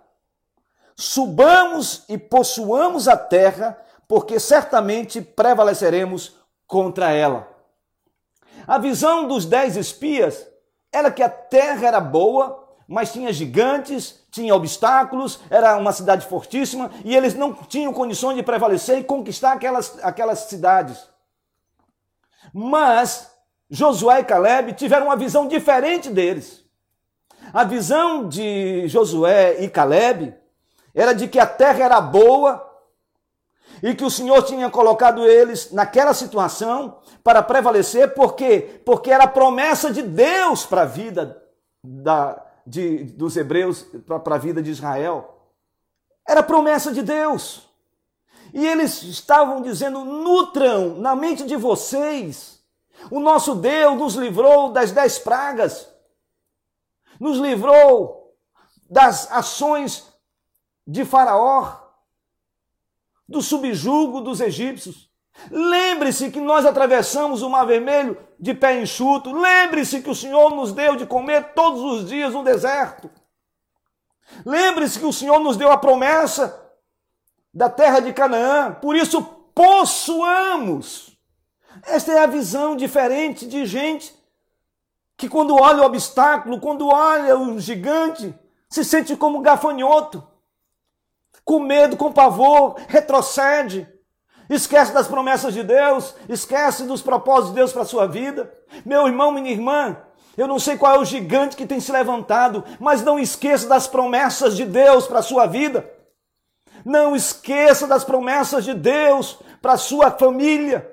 Subamos 0.95 2.05
e 2.07 2.19
possuamos 2.19 3.07
a 3.07 3.17
terra, 3.17 3.75
porque 4.07 4.39
certamente 4.39 5.19
prevaleceremos 5.21 6.39
contra 6.71 7.11
ela. 7.11 7.49
A 8.65 8.77
visão 8.77 9.27
dos 9.27 9.45
dez 9.45 9.75
espias 9.75 10.47
era 10.89 11.11
que 11.11 11.21
a 11.21 11.27
terra 11.27 11.85
era 11.85 11.99
boa, 11.99 12.65
mas 12.87 13.11
tinha 13.11 13.33
gigantes, 13.33 14.25
tinha 14.31 14.55
obstáculos, 14.55 15.41
era 15.49 15.75
uma 15.75 15.91
cidade 15.91 16.25
fortíssima 16.25 16.89
e 17.03 17.13
eles 17.13 17.33
não 17.35 17.53
tinham 17.53 17.91
condições 17.91 18.37
de 18.37 18.43
prevalecer 18.43 18.99
e 18.99 19.03
conquistar 19.03 19.51
aquelas, 19.51 19.99
aquelas 20.01 20.39
cidades. 20.39 21.09
Mas 22.53 23.29
Josué 23.69 24.21
e 24.21 24.23
Caleb 24.23 24.71
tiveram 24.73 25.07
uma 25.07 25.17
visão 25.17 25.49
diferente 25.49 26.09
deles. 26.09 26.63
A 27.53 27.65
visão 27.65 28.29
de 28.29 28.87
Josué 28.87 29.61
e 29.61 29.69
Caleb 29.69 30.33
era 30.95 31.11
de 31.11 31.27
que 31.27 31.37
a 31.37 31.45
terra 31.45 31.83
era 31.83 31.99
boa 31.99 32.70
e 33.81 33.95
que 33.95 34.03
o 34.03 34.09
Senhor 34.09 34.43
tinha 34.43 34.69
colocado 34.69 35.25
eles 35.25 35.71
naquela 35.71 36.13
situação 36.13 36.99
para 37.23 37.41
prevalecer, 37.41 38.13
por 38.13 38.35
quê? 38.35 38.81
Porque 38.85 39.11
era 39.11 39.27
promessa 39.27 39.91
de 39.91 40.01
Deus 40.01 40.65
para 40.65 40.83
a 40.83 40.85
vida 40.85 41.41
da, 41.83 42.43
de, 42.65 43.03
dos 43.05 43.35
hebreus, 43.37 43.85
para 44.23 44.35
a 44.35 44.39
vida 44.39 44.61
de 44.61 44.71
Israel. 44.71 45.49
Era 46.27 46.43
promessa 46.43 46.91
de 46.91 47.01
Deus. 47.01 47.67
E 48.53 48.67
eles 48.67 49.01
estavam 49.03 49.61
dizendo: 49.61 50.03
nutram 50.03 50.95
na 50.95 51.15
mente 51.15 51.45
de 51.45 51.55
vocês. 51.55 52.59
O 53.09 53.19
nosso 53.19 53.55
Deus 53.55 53.97
nos 53.97 54.15
livrou 54.15 54.71
das 54.71 54.91
dez 54.91 55.17
pragas 55.17 55.91
nos 57.21 57.37
livrou 57.37 58.35
das 58.89 59.31
ações 59.31 60.11
de 60.87 61.05
Faraó, 61.05 61.80
do 63.27 63.41
subjugo 63.41 64.21
dos 64.21 64.41
egípcios. 64.41 65.09
Lembre-se 65.49 66.29
que 66.29 66.39
nós 66.39 66.65
atravessamos 66.65 67.41
o 67.41 67.49
Mar 67.49 67.65
Vermelho 67.65 68.17
de 68.39 68.53
pé 68.53 68.81
enxuto. 68.81 69.31
Lembre-se 69.33 70.01
que 70.01 70.09
o 70.09 70.15
Senhor 70.15 70.53
nos 70.53 70.73
deu 70.73 70.95
de 70.95 71.05
comer 71.05 71.53
todos 71.53 71.81
os 71.81 72.09
dias 72.09 72.33
no 72.33 72.43
deserto. 72.43 73.09
Lembre-se 74.45 74.99
que 74.99 75.05
o 75.05 75.13
Senhor 75.13 75.39
nos 75.39 75.57
deu 75.57 75.71
a 75.71 75.77
promessa 75.77 76.61
da 77.53 77.69
terra 77.69 77.99
de 77.99 78.13
Canaã. 78.13 78.73
Por 78.73 78.95
isso, 78.95 79.21
possuamos. 79.55 81.17
Esta 81.83 82.11
é 82.11 82.19
a 82.19 82.27
visão 82.27 82.75
diferente 82.75 83.45
de 83.45 83.65
gente 83.65 84.13
que 85.17 85.29
quando 85.29 85.55
olha 85.55 85.83
o 85.83 85.85
obstáculo, 85.85 86.59
quando 86.59 86.87
olha 86.87 87.37
o 87.37 87.59
gigante, 87.59 88.33
se 88.67 88.83
sente 88.83 89.15
como 89.15 89.41
gafanhoto, 89.41 90.27
com 91.43 91.59
medo, 91.59 91.97
com 91.97 92.11
pavor, 92.11 92.75
retrocede, 92.87 93.87
esquece 94.49 94.93
das 94.93 95.07
promessas 95.07 95.53
de 95.53 95.63
Deus, 95.63 96.15
esquece 96.29 96.83
dos 96.83 97.01
propósitos 97.01 97.49
de 97.49 97.55
Deus 97.55 97.73
para 97.73 97.81
a 97.83 97.85
sua 97.85 98.07
vida. 98.07 98.53
Meu 98.85 99.07
irmão, 99.07 99.31
minha 99.31 99.51
irmã, 99.51 99.97
eu 100.37 100.47
não 100.47 100.59
sei 100.59 100.77
qual 100.77 100.95
é 100.95 100.99
o 100.99 101.05
gigante 101.05 101.55
que 101.55 101.65
tem 101.65 101.79
se 101.79 101.91
levantado, 101.91 102.63
mas 102.79 103.03
não 103.03 103.19
esqueça 103.19 103.67
das 103.67 103.87
promessas 103.87 104.55
de 104.55 104.65
Deus 104.65 105.07
para 105.07 105.19
a 105.19 105.23
sua 105.23 105.45
vida. 105.45 105.89
Não 106.85 107.15
esqueça 107.15 107.85
das 107.85 108.03
promessas 108.03 108.63
de 108.63 108.73
Deus 108.73 109.39
para 109.61 109.73
a 109.73 109.77
sua 109.77 110.09
família. 110.11 110.89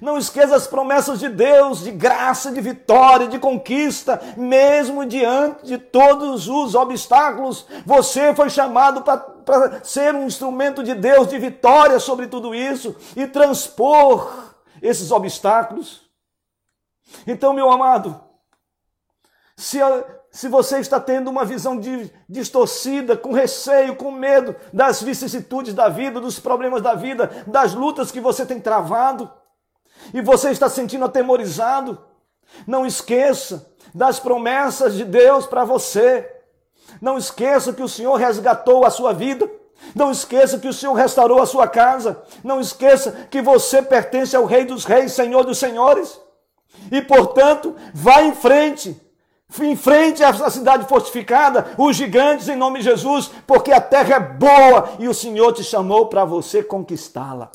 Não 0.00 0.16
esqueça 0.16 0.54
as 0.54 0.66
promessas 0.66 1.18
de 1.18 1.28
Deus, 1.28 1.82
de 1.82 1.90
graça, 1.90 2.52
de 2.52 2.60
vitória, 2.60 3.26
de 3.26 3.38
conquista, 3.38 4.20
mesmo 4.36 5.04
diante 5.04 5.66
de 5.66 5.78
todos 5.78 6.48
os 6.48 6.74
obstáculos. 6.74 7.66
Você 7.84 8.34
foi 8.34 8.48
chamado 8.48 9.02
para 9.02 9.18
ser 9.82 10.14
um 10.14 10.26
instrumento 10.26 10.82
de 10.82 10.94
Deus 10.94 11.28
de 11.28 11.38
vitória 11.38 11.98
sobre 11.98 12.26
tudo 12.26 12.54
isso 12.54 12.96
e 13.16 13.26
transpor 13.26 14.54
esses 14.82 15.10
obstáculos. 15.10 16.02
Então, 17.26 17.52
meu 17.52 17.70
amado, 17.70 18.20
se, 19.56 19.78
se 20.30 20.48
você 20.48 20.78
está 20.78 20.98
tendo 20.98 21.28
uma 21.28 21.44
visão 21.44 21.78
de, 21.78 22.10
distorcida, 22.28 23.16
com 23.16 23.32
receio, 23.32 23.96
com 23.96 24.10
medo 24.10 24.56
das 24.72 25.02
vicissitudes 25.02 25.74
da 25.74 25.88
vida, 25.88 26.20
dos 26.20 26.38
problemas 26.38 26.82
da 26.82 26.94
vida, 26.94 27.44
das 27.46 27.74
lutas 27.74 28.10
que 28.10 28.20
você 28.20 28.46
tem 28.46 28.60
travado, 28.60 29.30
e 30.14 30.22
você 30.22 30.50
está 30.50 30.68
sentindo 30.68 31.04
atemorizado, 31.04 32.02
não 32.66 32.86
esqueça 32.86 33.70
das 33.94 34.18
promessas 34.18 34.94
de 34.94 35.04
Deus 35.04 35.46
para 35.46 35.64
você. 35.64 36.39
Não 37.00 37.16
esqueça 37.16 37.72
que 37.72 37.82
o 37.82 37.88
Senhor 37.88 38.14
resgatou 38.16 38.84
a 38.84 38.90
sua 38.90 39.12
vida. 39.12 39.50
Não 39.94 40.10
esqueça 40.10 40.58
que 40.58 40.68
o 40.68 40.72
Senhor 40.72 40.92
restaurou 40.92 41.40
a 41.40 41.46
sua 41.46 41.66
casa. 41.66 42.22
Não 42.44 42.60
esqueça 42.60 43.26
que 43.30 43.40
você 43.40 43.80
pertence 43.80 44.36
ao 44.36 44.44
Rei 44.44 44.64
dos 44.64 44.84
Reis, 44.84 45.12
Senhor 45.12 45.44
dos 45.44 45.58
Senhores. 45.58 46.20
E, 46.92 47.00
portanto, 47.00 47.74
vá 47.94 48.22
em 48.22 48.34
frente. 48.34 49.00
Em 49.60 49.74
frente 49.74 50.22
à 50.22 50.48
cidade 50.48 50.86
fortificada, 50.86 51.74
os 51.76 51.96
gigantes 51.96 52.48
em 52.48 52.54
nome 52.54 52.78
de 52.78 52.84
Jesus, 52.84 53.30
porque 53.46 53.72
a 53.72 53.80
terra 53.80 54.14
é 54.14 54.20
boa 54.20 54.90
e 55.00 55.08
o 55.08 55.14
Senhor 55.14 55.52
te 55.52 55.64
chamou 55.64 56.06
para 56.06 56.24
você 56.24 56.62
conquistá-la. 56.62 57.50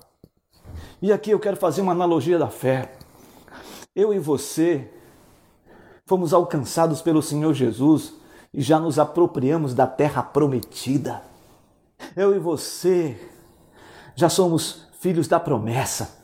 E 1.01 1.13
aqui 1.13 1.31
eu 1.31 1.39
quero 1.39 1.55
fazer 1.55 1.81
uma 1.81 1.93
analogia 1.93 2.37
da 2.37 2.49
fé. 2.49 2.91
Eu 3.95 4.13
e 4.13 4.19
você 4.19 4.91
fomos 6.05 6.33
alcançados 6.33 7.01
pelo 7.01 7.21
Senhor 7.21 7.53
Jesus 7.53 8.13
e 8.55 8.61
já 8.61 8.79
nos 8.79 8.97
apropriamos 8.97 9.73
da 9.73 9.85
terra 9.85 10.23
prometida. 10.23 11.21
Eu 12.15 12.33
e 12.33 12.39
você 12.39 13.19
já 14.15 14.29
somos 14.29 14.87
filhos 15.01 15.27
da 15.27 15.41
promessa. 15.41 16.23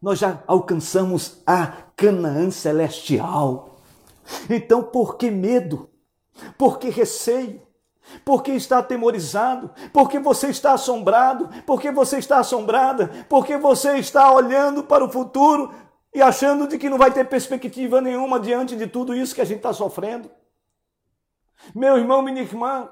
Nós 0.00 0.18
já 0.18 0.42
alcançamos 0.46 1.42
a 1.46 1.66
Canaã 1.94 2.50
celestial. 2.50 3.76
Então, 4.48 4.82
por 4.82 5.18
que 5.18 5.30
medo? 5.30 5.90
Por 6.56 6.78
que 6.78 6.88
receio? 6.88 7.60
Porque 8.24 8.52
está 8.52 8.78
atemorizado, 8.78 9.70
porque 9.92 10.18
você 10.18 10.48
está 10.48 10.72
assombrado, 10.72 11.50
porque 11.66 11.90
você 11.90 12.18
está 12.18 12.38
assombrada, 12.38 13.26
porque 13.28 13.58
você 13.58 13.98
está 13.98 14.32
olhando 14.32 14.82
para 14.82 15.04
o 15.04 15.10
futuro 15.10 15.74
e 16.14 16.22
achando 16.22 16.66
de 16.66 16.78
que 16.78 16.88
não 16.88 16.96
vai 16.96 17.10
ter 17.10 17.28
perspectiva 17.28 18.00
nenhuma 18.00 18.40
diante 18.40 18.76
de 18.76 18.86
tudo 18.86 19.14
isso 19.14 19.34
que 19.34 19.42
a 19.42 19.44
gente 19.44 19.58
está 19.58 19.74
sofrendo. 19.74 20.30
Meu 21.74 21.96
irmão, 21.96 22.22
minha 22.22 22.42
irmã, 22.42 22.88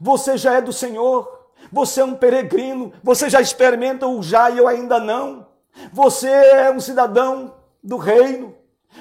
você 0.00 0.36
já 0.36 0.54
é 0.54 0.60
do 0.60 0.72
Senhor, 0.72 1.40
Você 1.72 2.00
é 2.00 2.04
um 2.04 2.14
peregrino, 2.14 2.92
você 3.02 3.28
já 3.28 3.40
experimenta 3.40 4.06
o 4.06 4.22
já 4.22 4.50
e 4.50 4.58
eu 4.58 4.66
ainda 4.66 4.98
não. 4.98 5.46
Você 5.92 6.28
é 6.28 6.70
um 6.70 6.80
cidadão 6.80 7.54
do 7.82 7.96
reino. 7.96 8.54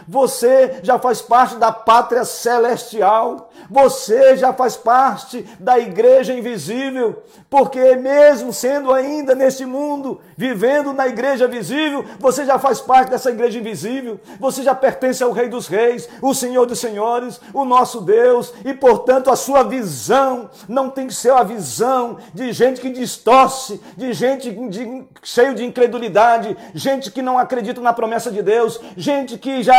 Você 0.08 0.80
já 0.84 0.98
faz 0.98 1.22
parte 1.22 1.56
da 1.56 1.72
pátria 1.72 2.24
celestial. 2.24 3.50
Você 3.70 4.38
já 4.38 4.54
faz 4.54 4.76
parte 4.76 5.46
da 5.60 5.78
igreja 5.78 6.34
invisível. 6.34 7.22
Porque, 7.50 7.96
mesmo 7.96 8.54
sendo 8.54 8.94
ainda 8.94 9.36
neste 9.36 9.66
mundo, 9.66 10.22
vivendo 10.38 10.94
na 10.94 11.08
igreja 11.08 11.48
visível, 11.48 12.06
você 12.20 12.46
já 12.46 12.58
faz 12.60 12.80
parte 12.80 13.10
dessa 13.10 13.32
igreja 13.32 13.60
invisível. 13.60 14.20
Você 14.40 14.64
já 14.64 14.74
pertence 14.74 15.24
ao 15.24 15.32
Rei 15.32 15.50
dos 15.50 15.68
Reis, 15.68 16.08
o 16.22 16.34
Senhor 16.34 16.66
dos 16.66 16.80
Senhores, 16.80 17.40
o 17.54 17.66
nosso 17.66 18.02
Deus. 18.02 18.54
E, 18.64 18.74
portanto, 18.74 19.30
a 19.30 19.36
sua 19.36 19.64
visão 19.64 20.50
não 20.68 20.90
tem 20.90 21.08
que 21.08 21.16
ser 21.16 21.32
a 21.32 21.44
visão 21.44 22.18
de 22.34 22.52
gente 22.54 22.82
que 22.82 22.90
distorce, 22.90 23.82
de 23.98 24.14
gente 24.14 24.52
de, 24.52 25.04
cheio 25.24 25.56
de 25.56 25.66
incredulidade, 25.66 26.56
gente 26.74 27.12
que 27.12 27.22
não 27.22 27.38
acredita 27.38 27.82
na 27.82 27.94
promessa 27.94 28.32
de 28.32 28.42
Deus, 28.42 28.80
gente 28.96 29.38
que 29.38 29.64
já 29.64 29.79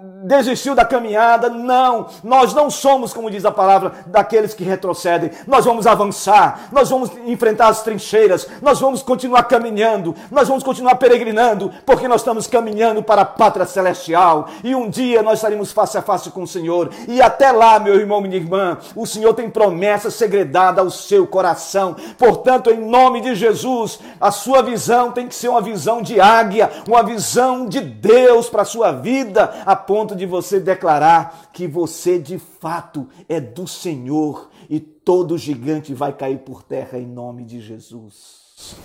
desistiu 0.23 0.75
da 0.75 0.85
caminhada. 0.85 1.49
Não, 1.49 2.07
nós 2.23 2.53
não 2.53 2.69
somos, 2.69 3.13
como 3.13 3.29
diz 3.29 3.45
a 3.45 3.51
palavra, 3.51 3.93
daqueles 4.07 4.53
que 4.53 4.63
retrocedem. 4.63 5.31
Nós 5.47 5.65
vamos 5.65 5.87
avançar, 5.87 6.69
nós 6.71 6.89
vamos 6.89 7.11
enfrentar 7.25 7.67
as 7.67 7.81
trincheiras, 7.81 8.47
nós 8.61 8.79
vamos 8.79 9.01
continuar 9.01 9.43
caminhando, 9.43 10.15
nós 10.29 10.47
vamos 10.47 10.63
continuar 10.63 10.95
peregrinando, 10.95 11.71
porque 11.85 12.07
nós 12.07 12.21
estamos 12.21 12.47
caminhando 12.47 13.03
para 13.03 13.21
a 13.23 13.25
pátria 13.25 13.65
celestial. 13.65 14.47
E 14.63 14.75
um 14.75 14.89
dia 14.89 15.23
nós 15.23 15.39
estaremos 15.39 15.71
face 15.71 15.97
a 15.97 16.01
face 16.01 16.29
com 16.29 16.43
o 16.43 16.47
Senhor. 16.47 16.89
E 17.07 17.21
até 17.21 17.51
lá, 17.51 17.79
meu 17.79 17.95
irmão, 17.95 18.21
minha 18.21 18.35
irmã, 18.35 18.77
o 18.95 19.05
Senhor 19.05 19.33
tem 19.33 19.49
promessa 19.49 20.11
segredada 20.11 20.81
ao 20.81 20.89
seu 20.89 21.25
coração. 21.25 21.95
Portanto, 22.17 22.69
em 22.69 22.79
nome 22.79 23.21
de 23.21 23.35
Jesus, 23.35 23.99
a 24.19 24.31
sua 24.31 24.61
visão 24.61 25.11
tem 25.11 25.27
que 25.27 25.35
ser 25.35 25.49
uma 25.49 25.61
visão 25.61 26.01
de 26.01 26.19
águia, 26.19 26.69
uma 26.87 27.03
visão 27.03 27.65
de 27.65 27.79
Deus 27.79 28.49
para 28.49 28.61
a 28.61 28.65
sua 28.65 28.91
vida 28.91 29.51
a 29.65 29.75
ponto 29.75 30.10
de 30.15 30.25
você 30.25 30.59
declarar 30.59 31.49
que 31.53 31.67
você 31.67 32.19
de 32.19 32.37
fato 32.37 33.07
é 33.27 33.39
do 33.39 33.67
Senhor 33.67 34.49
e 34.69 34.79
todo 34.79 35.37
gigante 35.37 35.93
vai 35.93 36.13
cair 36.13 36.39
por 36.39 36.63
terra 36.63 36.97
em 36.97 37.07
nome 37.07 37.43
de 37.43 37.59
Jesus. 37.59 38.75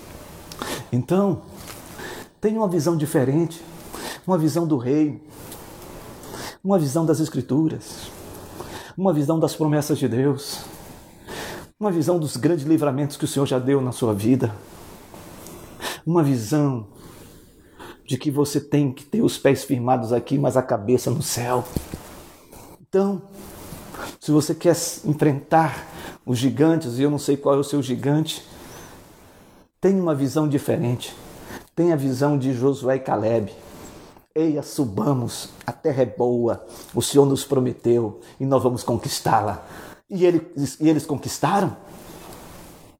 Então, 0.93 1.43
tenha 2.41 2.59
uma 2.59 2.69
visão 2.69 2.97
diferente, 2.97 3.63
uma 4.27 4.39
visão 4.39 4.67
do 4.67 4.77
rei, 4.77 5.23
uma 6.63 6.79
visão 6.79 7.05
das 7.07 7.21
Escrituras, 7.21 8.11
uma 8.97 9.13
visão 9.13 9.39
das 9.39 9.55
promessas 9.55 9.99
de 9.99 10.09
Deus, 10.09 10.65
uma 11.79 11.93
visão 11.93 12.19
dos 12.19 12.37
grandes 12.37 12.65
livramentos 12.65 13.17
que 13.17 13.25
o 13.25 13.29
Senhor 13.29 13.47
já 13.47 13.59
deu 13.59 13.81
na 13.81 13.93
sua 13.93 14.15
vida, 14.15 14.55
uma 16.07 16.23
visão 16.23 16.87
de 18.07 18.17
que 18.17 18.31
você 18.31 18.61
tem 18.61 18.93
que 18.93 19.05
ter 19.05 19.23
os 19.23 19.37
pés 19.37 19.65
firmados 19.65 20.13
aqui, 20.13 20.39
mas 20.39 20.57
a 20.57 20.63
cabeça 20.63 21.11
no 21.11 21.23
céu. 21.23 21.65
Então, 22.81 23.23
se 24.21 24.31
você 24.31 24.55
quer 24.55 24.77
enfrentar 25.05 25.87
os 26.25 26.39
gigantes, 26.39 26.99
e 26.99 27.03
eu 27.03 27.11
não 27.11 27.19
sei 27.19 27.37
qual 27.37 27.57
é 27.57 27.59
o 27.59 27.65
seu 27.65 27.83
gigante, 27.83 28.47
tenha 29.81 30.01
uma 30.01 30.15
visão 30.15 30.49
diferente. 30.49 31.15
Tenha 31.75 31.95
a 31.95 31.97
visão 31.97 32.39
de 32.39 32.53
Josué 32.53 32.97
e 32.97 33.01
Caleb. 33.01 33.53
Eia, 34.35 34.63
subamos, 34.63 35.51
a 35.67 35.73
terra 35.73 36.03
é 36.03 36.07
boa, 36.07 36.65
o 36.95 37.01
Senhor 37.01 37.25
nos 37.25 37.45
prometeu 37.45 38.21
e 38.39 38.45
nós 38.45 38.63
vamos 38.63 38.83
conquistá-la. 38.83 39.67
E 40.09 40.25
e 40.25 40.89
eles 40.89 41.07
conquistaram? 41.07 41.77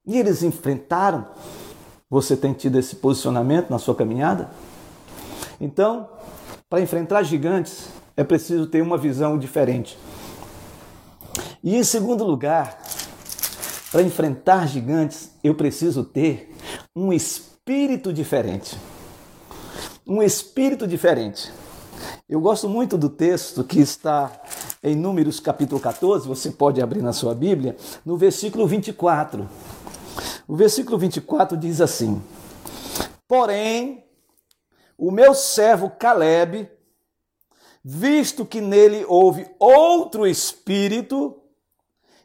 E 0.07 0.19
eles 0.19 0.43
enfrentaram? 0.43 1.27
Você 2.09 2.37
tem 2.37 2.53
tido 2.53 2.79
esse 2.79 2.97
posicionamento 2.97 3.71
na 3.71 3.79
sua 3.79 3.95
caminhada? 3.95 4.51
Então, 5.61 6.09
para 6.69 6.81
enfrentar 6.81 7.23
gigantes, 7.23 7.89
é 8.17 8.25
preciso 8.25 8.67
ter 8.67 8.83
uma 8.83 8.99
visão 8.99 9.39
diferente. 9.39 9.99
E 11.63 11.77
em 11.77 11.85
segundo 11.85 12.25
lugar, 12.25 12.79
para 13.91 14.03
enfrentar 14.03 14.67
gigantes, 14.67 15.31
eu 15.43 15.55
preciso 15.55 16.05
ter 16.05 16.55
um 16.95 17.13
espírito 17.13 18.13
diferente. 18.13 18.77
Um 20.07 20.23
espírito 20.23 20.87
diferente. 20.87 21.53
Eu 22.29 22.41
gosto 22.41 22.69
muito 22.69 22.99
do 22.99 23.09
texto 23.09 23.65
que 23.65 23.81
está 23.81 24.31
em 24.83 24.95
Números 24.95 25.41
capítulo 25.41 25.81
14, 25.81 26.29
você 26.29 26.51
pode 26.51 26.81
abrir 26.81 27.03
na 27.03 27.13
sua 27.13 27.35
Bíblia, 27.35 27.77
no 28.05 28.17
versículo 28.17 28.67
24. 28.67 29.49
O 30.47 30.55
versículo 30.55 30.97
24 30.97 31.57
diz 31.57 31.81
assim: 31.81 32.23
Porém, 33.27 34.06
o 34.97 35.11
meu 35.11 35.35
servo 35.35 35.91
Caleb, 35.91 36.71
visto 37.85 38.45
que 38.47 38.61
nele 38.61 39.05
houve 39.07 39.49
outro 39.59 40.27
espírito 40.27 41.43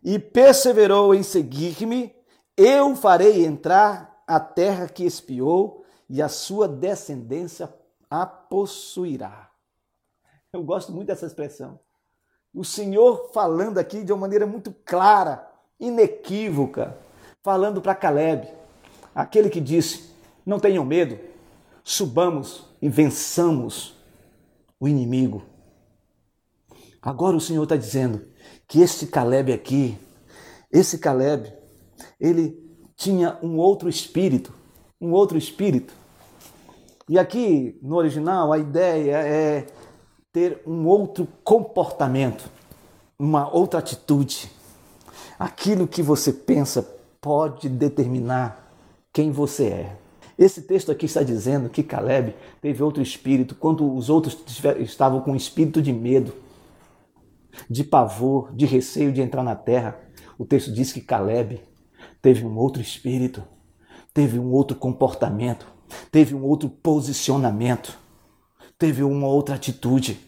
e 0.04 0.18
perseverou 0.18 1.14
em 1.14 1.22
seguir-me, 1.22 2.16
eu 2.58 2.96
farei 2.96 3.46
entrar 3.46 4.24
a 4.26 4.40
terra 4.40 4.88
que 4.88 5.04
espiou 5.04 5.86
e 6.10 6.22
a 6.22 6.30
sua 6.30 6.68
descendência 6.68 7.74
a 8.10 8.26
possuirá. 8.26 9.50
Eu 10.52 10.64
gosto 10.64 10.92
muito 10.92 11.08
dessa 11.08 11.26
expressão. 11.26 11.80
O 12.54 12.66
Senhor 12.66 13.30
falando 13.34 13.78
aqui 13.78 14.04
de 14.04 14.12
uma 14.12 14.20
maneira 14.20 14.46
muito 14.46 14.74
clara, 14.84 15.48
inequívoca, 15.80 16.98
falando 17.42 17.82
para 17.82 17.96
Caleb, 17.96 18.48
aquele 19.16 19.50
que 19.50 19.62
disse: 19.62 20.14
Não 20.46 20.60
tenham 20.60 20.84
medo, 20.84 21.18
subamos 21.92 22.66
e 22.82 22.88
vençamos 22.88 23.94
o 24.80 24.88
inimigo. 24.88 25.44
Agora 27.02 27.36
o 27.36 27.42
Senhor 27.42 27.64
está 27.64 27.76
dizendo 27.76 28.26
que 28.66 28.80
esse 28.80 29.08
Caleb 29.08 29.52
aqui, 29.52 29.98
esse 30.72 30.98
Caleb, 30.98 31.52
ele 32.20 32.58
tinha 32.96 33.38
um 33.44 33.58
outro 33.58 33.90
espírito, 33.90 34.54
um 35.02 35.12
outro 35.12 35.38
espírito. 35.38 35.94
E 37.10 37.20
aqui 37.20 37.78
no 37.82 37.98
original 37.98 38.54
a 38.54 38.58
ideia 38.58 39.18
é 39.18 39.68
ter 40.32 40.62
um 40.66 40.88
outro 40.88 41.28
comportamento, 41.44 42.50
uma 43.20 43.54
outra 43.54 43.80
atitude. 43.80 44.50
Aquilo 45.38 45.88
que 45.88 46.02
você 46.02 46.32
pensa 46.32 46.84
pode 47.20 47.68
determinar 47.68 48.72
quem 49.12 49.30
você 49.30 49.66
é. 49.66 50.01
Esse 50.42 50.64
texto 50.64 50.92
aqui 50.92 51.06
está 51.06 51.22
dizendo 51.22 51.70
que 51.70 51.84
Caleb 51.84 52.36
teve 52.60 52.82
outro 52.82 53.04
espírito, 53.04 53.54
quando 53.54 53.94
os 53.94 54.10
outros 54.10 54.36
estavam 54.80 55.22
com 55.22 55.34
um 55.34 55.36
espírito 55.36 55.80
de 55.80 55.94
medo, 55.94 56.34
de 57.70 57.84
pavor, 57.84 58.52
de 58.52 58.66
receio 58.66 59.14
de 59.14 59.22
entrar 59.22 59.44
na 59.44 59.56
terra. 59.56 60.00
O 60.40 60.44
texto 60.44 60.74
diz 60.74 60.92
que 60.92 61.00
Caleb 61.00 61.62
teve 62.24 62.44
um 62.44 62.58
outro 62.58 62.82
espírito, 62.82 63.44
teve 64.16 64.40
um 64.40 64.52
outro 64.52 64.76
comportamento, 64.76 65.68
teve 66.12 66.34
um 66.34 66.44
outro 66.44 66.68
posicionamento, 66.68 67.96
teve 68.80 69.04
uma 69.04 69.28
outra 69.28 69.54
atitude. 69.54 70.20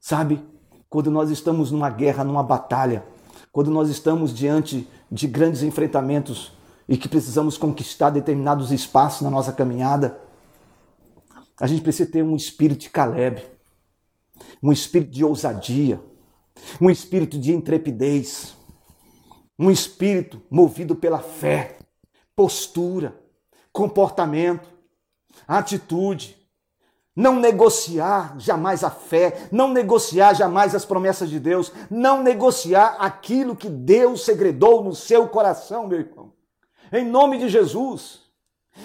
Sabe, 0.00 0.42
quando 0.88 1.12
nós 1.12 1.30
estamos 1.30 1.70
numa 1.70 1.90
guerra, 1.90 2.24
numa 2.24 2.42
batalha, 2.42 3.04
quando 3.52 3.70
nós 3.70 3.88
estamos 3.88 4.34
diante 4.34 4.88
de 5.08 5.28
grandes 5.28 5.62
enfrentamentos, 5.62 6.58
e 6.90 6.96
que 6.96 7.08
precisamos 7.08 7.56
conquistar 7.56 8.10
determinados 8.10 8.72
espaços 8.72 9.20
na 9.20 9.30
nossa 9.30 9.52
caminhada, 9.52 10.20
a 11.60 11.64
gente 11.68 11.82
precisa 11.82 12.10
ter 12.10 12.24
um 12.24 12.34
espírito 12.34 12.80
de 12.80 12.90
Caleb, 12.90 13.46
um 14.60 14.72
espírito 14.72 15.12
de 15.12 15.24
ousadia, 15.24 16.02
um 16.80 16.90
espírito 16.90 17.38
de 17.38 17.54
intrepidez, 17.54 18.56
um 19.56 19.70
espírito 19.70 20.42
movido 20.50 20.96
pela 20.96 21.20
fé, 21.20 21.78
postura, 22.34 23.14
comportamento, 23.72 24.68
atitude. 25.46 26.36
Não 27.14 27.38
negociar 27.38 28.34
jamais 28.38 28.82
a 28.82 28.90
fé, 28.90 29.48
não 29.52 29.72
negociar 29.72 30.32
jamais 30.34 30.74
as 30.74 30.84
promessas 30.84 31.28
de 31.28 31.38
Deus, 31.38 31.70
não 31.90 32.22
negociar 32.22 32.96
aquilo 32.98 33.54
que 33.54 33.68
Deus 33.68 34.24
segredou 34.24 34.82
no 34.82 34.94
seu 34.94 35.28
coração, 35.28 35.86
meu 35.86 36.00
irmão 36.00 36.39
em 36.92 37.04
nome 37.04 37.38
de 37.38 37.48
Jesus. 37.48 38.20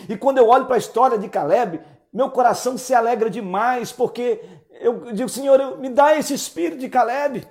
E 0.10 0.18
quando 0.18 0.38
eu 0.38 0.48
olho 0.48 0.66
para 0.66 0.76
a 0.76 0.80
história 0.80 1.18
de 1.18 1.30
Caleb, 1.30 1.82
meu 2.12 2.30
coração 2.30 2.78
se 2.78 2.94
alegra 2.94 3.30
demais, 3.30 3.92
porque 3.92 4.42
eu 4.72 5.14
digo, 5.14 5.30
Senhor, 5.30 5.78
me 5.78 5.90
dá 5.90 6.16
esse 6.16 6.34
espírito 6.34 6.80
de 6.80 6.90
Caleb. 6.90 7.48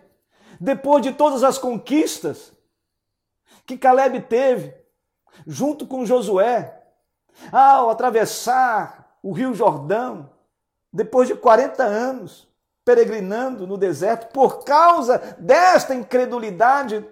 Depois 0.60 1.02
de 1.02 1.12
todas 1.12 1.42
as 1.42 1.58
conquistas 1.58 2.52
que 3.66 3.76
Caleb 3.76 4.20
teve, 4.22 4.74
junto 5.46 5.86
com 5.86 6.06
Josué, 6.06 6.82
ao 7.50 7.90
atravessar 7.90 9.18
o 9.22 9.32
rio 9.32 9.54
Jordão, 9.54 10.30
depois 10.92 11.28
de 11.28 11.34
40 11.34 11.82
anos, 11.82 12.48
peregrinando 12.84 13.66
no 13.66 13.76
deserto, 13.76 14.32
por 14.32 14.62
causa 14.64 15.18
desta 15.38 15.94
incredulidade 15.94 17.04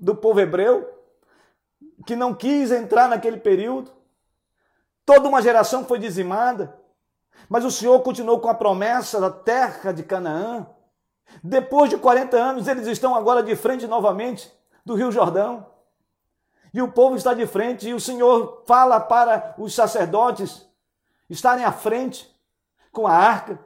do 0.00 0.14
povo 0.14 0.40
hebreu, 0.40 0.89
que 2.06 2.16
não 2.16 2.34
quis 2.34 2.70
entrar 2.70 3.08
naquele 3.08 3.36
período. 3.36 3.90
Toda 5.04 5.28
uma 5.28 5.42
geração 5.42 5.84
foi 5.84 5.98
dizimada. 5.98 6.78
Mas 7.48 7.64
o 7.64 7.70
Senhor 7.70 8.00
continuou 8.00 8.38
com 8.40 8.48
a 8.48 8.54
promessa 8.54 9.20
da 9.20 9.30
terra 9.30 9.92
de 9.92 10.02
Canaã. 10.02 10.66
Depois 11.42 11.90
de 11.90 11.96
40 11.96 12.36
anos, 12.36 12.68
eles 12.68 12.86
estão 12.86 13.14
agora 13.14 13.42
de 13.42 13.54
frente 13.56 13.86
novamente 13.86 14.52
do 14.84 14.94
Rio 14.94 15.10
Jordão. 15.10 15.66
E 16.72 16.80
o 16.80 16.92
povo 16.92 17.16
está 17.16 17.34
de 17.34 17.46
frente, 17.46 17.88
e 17.88 17.94
o 17.94 18.00
Senhor 18.00 18.62
fala 18.66 19.00
para 19.00 19.54
os 19.58 19.74
sacerdotes 19.74 20.68
estarem 21.28 21.64
à 21.64 21.72
frente 21.72 22.28
com 22.92 23.06
a 23.06 23.12
arca, 23.12 23.58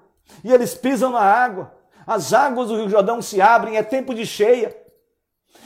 e 0.43 0.53
eles 0.53 0.75
pisam 0.75 1.11
na 1.11 1.21
água. 1.21 1.73
As 2.07 2.33
águas 2.33 2.69
do 2.69 2.77
Rio 2.77 2.89
Jordão 2.89 3.21
se 3.21 3.41
abrem, 3.41 3.77
é 3.77 3.83
tempo 3.83 4.15
de 4.15 4.27
cheia. 4.27 4.84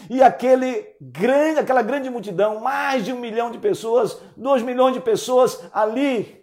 E 0.09 0.23
aquele 0.23 0.87
grande, 1.01 1.61
aquela 1.61 1.83
grande 1.83 2.09
multidão, 2.09 2.61
mais 2.61 3.05
de 3.05 3.13
um 3.13 3.19
milhão 3.19 3.51
de 3.51 3.59
pessoas, 3.59 4.19
dois 4.37 4.63
milhões 4.63 4.95
de 4.95 5.01
pessoas 5.01 5.61
ali, 5.73 6.39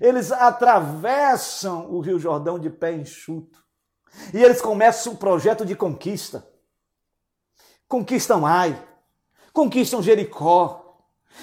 eles 0.00 0.32
atravessam 0.32 1.90
o 1.90 2.00
Rio 2.00 2.18
Jordão 2.18 2.58
de 2.58 2.70
pé 2.70 2.92
enxuto. 2.92 3.62
E 4.32 4.42
eles 4.42 4.60
começam 4.60 5.12
um 5.12 5.16
projeto 5.16 5.64
de 5.64 5.74
conquista. 5.74 6.46
Conquistam 7.88 8.46
Ai, 8.46 8.80
conquistam 9.52 10.02
Jericó. 10.02 10.80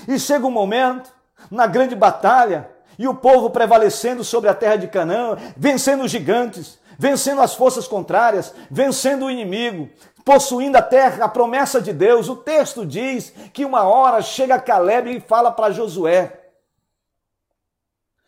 E 0.07 0.17
chega 0.17 0.45
um 0.45 0.51
momento, 0.51 1.13
na 1.49 1.67
grande 1.67 1.95
batalha, 1.95 2.69
e 2.97 3.07
o 3.07 3.15
povo 3.15 3.49
prevalecendo 3.49 4.23
sobre 4.23 4.49
a 4.49 4.53
terra 4.53 4.75
de 4.75 4.87
Canaã, 4.87 5.35
vencendo 5.57 6.03
os 6.03 6.11
gigantes, 6.11 6.79
vencendo 7.01 7.41
as 7.41 7.55
forças 7.55 7.87
contrárias, 7.87 8.53
vencendo 8.69 9.25
o 9.25 9.31
inimigo, 9.31 9.89
possuindo 10.23 10.77
a 10.77 10.83
terra, 10.83 11.25
a 11.25 11.27
promessa 11.27 11.81
de 11.81 11.91
Deus. 11.91 12.29
O 12.29 12.35
texto 12.35 12.85
diz 12.85 13.31
que 13.51 13.65
uma 13.65 13.81
hora 13.85 14.21
chega 14.21 14.61
Caleb 14.61 15.17
e 15.17 15.19
fala 15.19 15.51
para 15.51 15.73
Josué. 15.73 16.51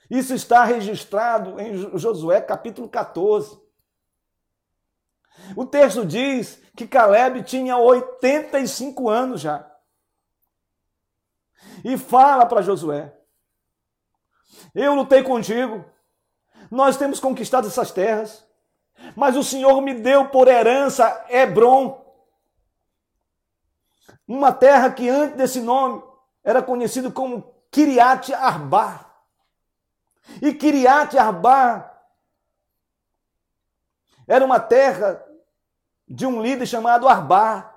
Isso 0.10 0.34
está 0.34 0.64
registrado 0.64 1.62
em 1.62 2.00
Josué 2.00 2.42
capítulo 2.42 2.90
14. 2.90 3.62
O 5.56 5.68
texto 5.68 6.04
diz 6.04 6.60
que 6.76 6.88
Caleb 6.88 7.44
tinha 7.44 7.78
85 7.78 9.08
anos 9.08 9.40
já. 9.40 9.72
E 11.86 11.96
fala 11.96 12.44
para 12.48 12.64
Josué: 12.64 13.14
Eu 14.74 14.96
lutei 14.96 15.22
contigo, 15.22 15.86
nós 16.72 16.98
temos 16.98 17.20
conquistado 17.20 17.68
essas 17.68 17.92
terras, 17.92 18.44
mas 19.16 19.36
o 19.36 19.44
Senhor 19.44 19.82
me 19.82 19.94
deu 19.94 20.30
por 20.30 20.48
herança 20.48 21.26
Hebron, 21.30 22.02
uma 24.28 24.52
terra 24.52 24.92
que 24.92 25.10
antes 25.10 25.38
desse 25.38 25.60
nome 25.60 26.02
era 26.44 26.62
conhecido 26.62 27.12
como 27.12 27.54
Kiriat 27.70 28.34
Arba. 28.34 29.06
E 30.42 30.54
Kiriat 30.54 31.18
Arba 31.18 31.92
era 34.28 34.44
uma 34.44 34.60
terra 34.60 35.24
de 36.08 36.26
um 36.26 36.42
líder 36.42 36.66
chamado 36.66 37.08
Arba. 37.08 37.70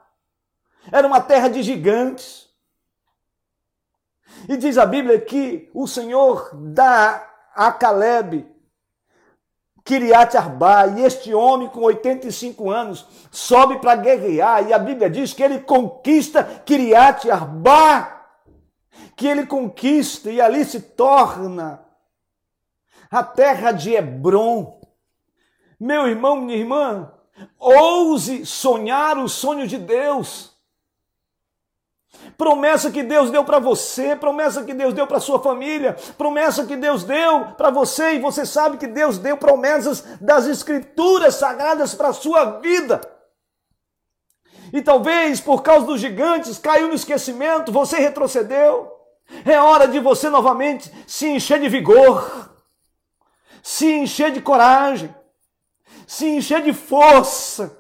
Era 0.93 1.07
uma 1.07 1.21
terra 1.21 1.49
de 1.49 1.63
gigantes. 1.63 2.49
E 4.49 4.57
diz 4.57 4.79
a 4.79 4.87
Bíblia 4.87 5.21
que 5.21 5.71
o 5.75 5.87
Senhor 5.87 6.51
dá 6.55 7.29
a 7.55 7.73
Caleb 7.73 8.47
Kiriat 9.87 10.37
Arba, 10.37 10.89
e 10.89 11.05
este 11.05 11.33
homem 11.33 11.69
com 11.69 11.81
85 11.81 12.69
anos 12.69 13.07
sobe 13.31 13.79
para 13.79 13.95
guerrear, 13.95 14.67
e 14.67 14.73
a 14.73 14.79
Bíblia 14.81 15.09
diz 15.09 15.33
que 15.33 15.45
ele 15.45 15.61
conquista 15.61 16.43
Kiriat 16.43 17.31
Arba, 17.31 18.21
que 19.15 19.29
ele 19.29 19.47
conquista 19.47 20.29
e 20.29 20.41
ali 20.41 20.65
se 20.65 20.81
torna 20.81 21.81
a 23.09 23.23
terra 23.23 23.71
de 23.71 23.95
Hebron. 23.95 24.81
Meu 25.79 26.09
irmão, 26.09 26.35
minha 26.35 26.59
irmã, 26.59 27.13
ouse 27.57 28.45
sonhar 28.45 29.17
o 29.19 29.29
sonho 29.29 29.69
de 29.69 29.79
Deus. 29.79 30.56
Promessa 32.37 32.91
que 32.91 33.03
Deus 33.03 33.31
deu 33.31 33.45
para 33.45 33.59
você, 33.59 34.15
promessa 34.15 34.63
que 34.63 34.75
Deus 34.75 34.93
deu 34.93 35.07
para 35.07 35.21
sua 35.21 35.43
família, 35.43 35.97
promessa 36.19 36.67
que 36.67 36.77
Deus 36.77 37.03
deu 37.03 37.47
para 37.57 37.71
você 37.71 38.15
e 38.15 38.19
você 38.19 38.45
sabe 38.45 38.77
que 38.77 38.87
Deus 38.87 39.19
deu 39.19 39.37
promessas 39.37 40.03
das 40.21 40.47
escrituras 40.47 41.37
sagradas 41.37 41.95
para 41.95 42.13
sua 42.13 42.61
vida. 42.61 43.01
E 44.73 44.83
talvez 44.83 45.41
por 45.41 45.63
causa 45.63 45.87
dos 45.87 46.01
gigantes 46.01 46.59
caiu 46.59 46.89
no 46.89 46.95
esquecimento, 46.95 47.73
você 47.73 47.99
retrocedeu. 47.99 48.93
É 49.45 49.59
hora 49.61 49.89
de 49.89 49.99
você 49.99 50.29
novamente 50.29 50.93
se 51.07 51.27
encher 51.27 51.61
de 51.61 51.69
vigor, 51.69 52.51
se 53.63 53.91
encher 53.93 54.31
de 54.31 54.41
coragem, 54.41 55.15
se 56.07 56.27
encher 56.27 56.63
de 56.63 56.73
força. 56.73 57.79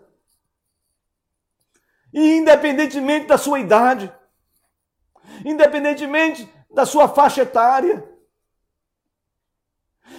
E 2.12 2.37
independentemente 2.38 3.27
da 3.27 3.38
sua 3.38 3.61
idade, 3.61 4.12
independentemente 5.44 6.49
da 6.72 6.85
sua 6.87 7.09
faixa 7.09 7.42
etária. 7.42 8.05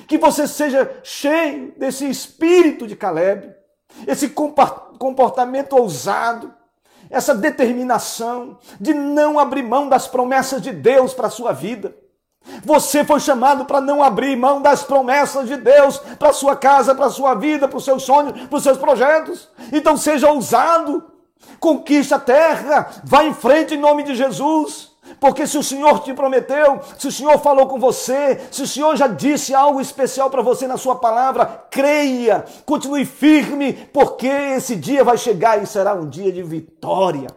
Que 0.08 0.18
você 0.18 0.48
seja 0.48 1.00
cheio 1.04 1.74
desse 1.78 2.10
espírito 2.10 2.86
de 2.88 2.96
Caleb, 2.96 3.54
esse 4.06 4.30
comportamento 4.30 5.74
ousado, 5.74 6.54
essa 7.10 7.34
determinação 7.34 8.60
de 8.80 8.94
não 8.94 9.40
abrir 9.40 9.64
mão 9.64 9.88
das 9.88 10.08
promessas 10.08 10.62
de 10.62 10.72
Deus 10.72 11.14
para 11.14 11.28
a 11.28 11.32
sua 11.32 11.54
vida. 11.54 11.96
Você 12.64 13.04
foi 13.04 13.20
chamado 13.20 13.66
para 13.66 13.82
não 13.82 14.02
abrir 14.02 14.36
mão 14.36 14.62
das 14.62 14.84
promessas 14.84 15.48
de 15.48 15.58
Deus 15.58 15.98
para 16.18 16.32
sua 16.32 16.56
casa, 16.56 16.96
para 16.96 17.10
sua 17.10 17.34
vida, 17.36 17.68
para 17.68 17.78
os 17.78 17.84
seus 17.84 18.04
sonhos, 18.04 18.48
para 18.48 18.58
os 18.58 18.64
seus 18.64 18.78
projetos. 18.78 19.50
Então 19.72 19.98
seja 19.98 20.32
ousado, 20.32 21.12
conquista 21.60 22.16
a 22.16 22.20
terra, 22.20 22.90
vá 23.04 23.24
em 23.24 23.34
frente 23.34 23.74
em 23.74 23.78
nome 23.78 24.04
de 24.04 24.16
Jesus. 24.16 24.87
Porque 25.20 25.48
se 25.48 25.58
o 25.58 25.64
Senhor 25.64 26.04
te 26.04 26.14
prometeu, 26.14 26.82
se 26.98 27.08
o 27.08 27.12
Senhor 27.12 27.38
falou 27.40 27.68
com 27.68 27.80
você, 27.80 28.40
se 28.52 28.62
o 28.62 28.68
Senhor 28.68 28.96
já 28.96 29.08
disse 29.08 29.54
algo 29.54 29.82
especial 29.82 30.30
para 30.30 30.42
você 30.42 30.68
na 30.68 30.78
sua 30.78 30.96
palavra, 30.96 31.46
creia, 31.72 32.46
continue 32.66 33.06
firme, 33.06 33.74
porque 33.94 34.28
esse 34.28 34.76
dia 34.76 35.04
vai 35.04 35.18
chegar 35.18 35.62
e 35.62 35.66
será 35.66 35.94
um 35.94 36.10
dia 36.10 36.32
de 36.32 36.44
vitória. 36.44 37.28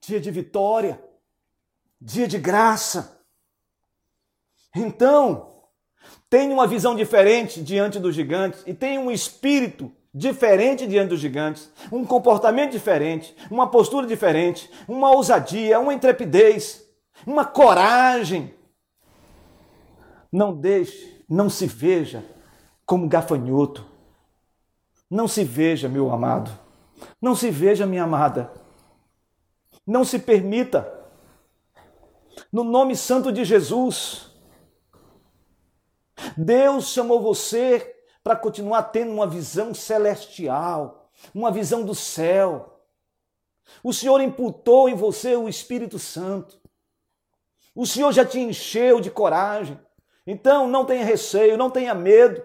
Dia 0.00 0.20
de 0.20 0.30
vitória, 0.30 1.02
dia 2.00 2.28
de 2.28 2.38
graça. 2.38 3.20
Então, 4.74 5.52
tenha 6.28 6.52
uma 6.52 6.66
visão 6.66 6.94
diferente 6.94 7.62
diante 7.62 7.98
dos 7.98 8.14
gigantes 8.14 8.62
e 8.66 8.74
tenha 8.74 9.00
um 9.00 9.10
espírito 9.10 9.90
diferente 10.16 10.86
diante 10.86 11.10
dos 11.10 11.20
gigantes, 11.20 11.70
um 11.92 12.02
comportamento 12.02 12.72
diferente, 12.72 13.36
uma 13.50 13.70
postura 13.70 14.06
diferente, 14.06 14.70
uma 14.88 15.10
ousadia, 15.10 15.78
uma 15.78 15.92
intrepidez, 15.92 16.88
uma 17.26 17.44
coragem. 17.44 18.54
Não 20.32 20.56
deixe, 20.56 21.22
não 21.28 21.50
se 21.50 21.66
veja 21.66 22.24
como 22.86 23.06
gafanhoto. 23.06 23.84
Não 25.10 25.28
se 25.28 25.44
veja, 25.44 25.86
meu 25.86 26.10
amado. 26.10 26.50
Não 27.20 27.36
se 27.36 27.50
veja, 27.50 27.86
minha 27.86 28.04
amada. 28.04 28.50
Não 29.86 30.02
se 30.02 30.18
permita. 30.18 30.90
No 32.50 32.64
nome 32.64 32.96
santo 32.96 33.30
de 33.30 33.44
Jesus. 33.44 34.30
Deus 36.38 36.88
chamou 36.88 37.20
você 37.20 37.95
para 38.26 38.34
continuar 38.34 38.82
tendo 38.82 39.12
uma 39.12 39.24
visão 39.24 39.72
celestial, 39.72 41.08
uma 41.32 41.48
visão 41.48 41.84
do 41.84 41.94
céu. 41.94 42.82
O 43.84 43.92
Senhor 43.92 44.20
imputou 44.20 44.88
em 44.88 44.96
você 44.96 45.36
o 45.36 45.48
Espírito 45.48 45.96
Santo. 45.96 46.60
O 47.72 47.86
Senhor 47.86 48.10
já 48.10 48.24
te 48.24 48.40
encheu 48.40 49.00
de 49.00 49.12
coragem. 49.12 49.80
Então 50.26 50.66
não 50.66 50.84
tenha 50.84 51.04
receio, 51.04 51.56
não 51.56 51.70
tenha 51.70 51.94
medo. 51.94 52.42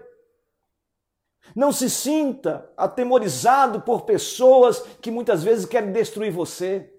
Não 1.56 1.72
se 1.72 1.90
sinta 1.90 2.72
atemorizado 2.78 3.82
por 3.82 4.04
pessoas 4.04 4.82
que 5.02 5.10
muitas 5.10 5.44
vezes 5.44 5.66
querem 5.66 5.92
destruir 5.92 6.32
você. 6.32 6.94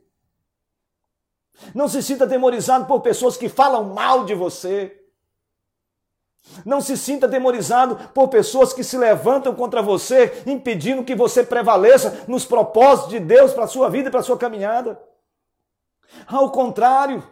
Não 1.73 1.87
se 1.87 2.03
sinta 2.03 2.25
atemorizado 2.25 2.87
por 2.87 3.01
pessoas 3.01 3.37
que 3.37 3.49
falam 3.49 3.95
mal 3.95 4.25
de 4.25 4.35
você. 4.35 5.02
Não 6.65 6.81
se 6.81 6.97
sinta 6.97 7.29
demonizado 7.29 7.97
por 8.13 8.29
pessoas 8.29 8.73
que 8.73 8.83
se 8.83 8.99
levantam 8.99 9.55
contra 9.55 9.81
você, 9.81 10.43
impedindo 10.47 11.05
que 11.05 11.15
você 11.15 11.45
prevaleça 11.45 12.25
nos 12.27 12.45
propósitos 12.45 13.11
de 13.11 13.21
Deus 13.21 13.53
para 13.53 13.65
a 13.65 13.69
sua 13.69 13.89
vida 13.89 14.09
e 14.09 14.11
para 14.11 14.21
a 14.21 14.25
sua 14.25 14.37
caminhada. 14.37 15.01
Ao 16.27 16.51
contrário, 16.51 17.23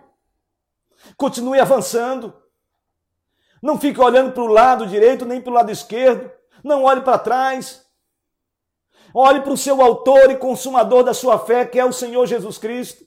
continue 1.17 1.61
avançando. 1.61 2.33
Não 3.63 3.79
fique 3.79 4.01
olhando 4.01 4.33
para 4.33 4.43
o 4.43 4.47
lado 4.47 4.87
direito 4.87 5.27
nem 5.27 5.41
para 5.41 5.51
o 5.51 5.55
lado 5.55 5.71
esquerdo. 5.71 6.31
Não 6.65 6.85
olhe 6.85 7.03
para 7.03 7.19
trás. 7.19 7.85
Olhe 9.13 9.41
para 9.41 9.53
o 9.53 9.57
seu 9.57 9.83
autor 9.83 10.31
e 10.31 10.37
consumador 10.37 11.03
da 11.03 11.13
sua 11.13 11.39
fé, 11.39 11.65
que 11.65 11.79
é 11.79 11.85
o 11.85 11.93
Senhor 11.93 12.27
Jesus 12.27 12.59
Cristo. 12.59 13.05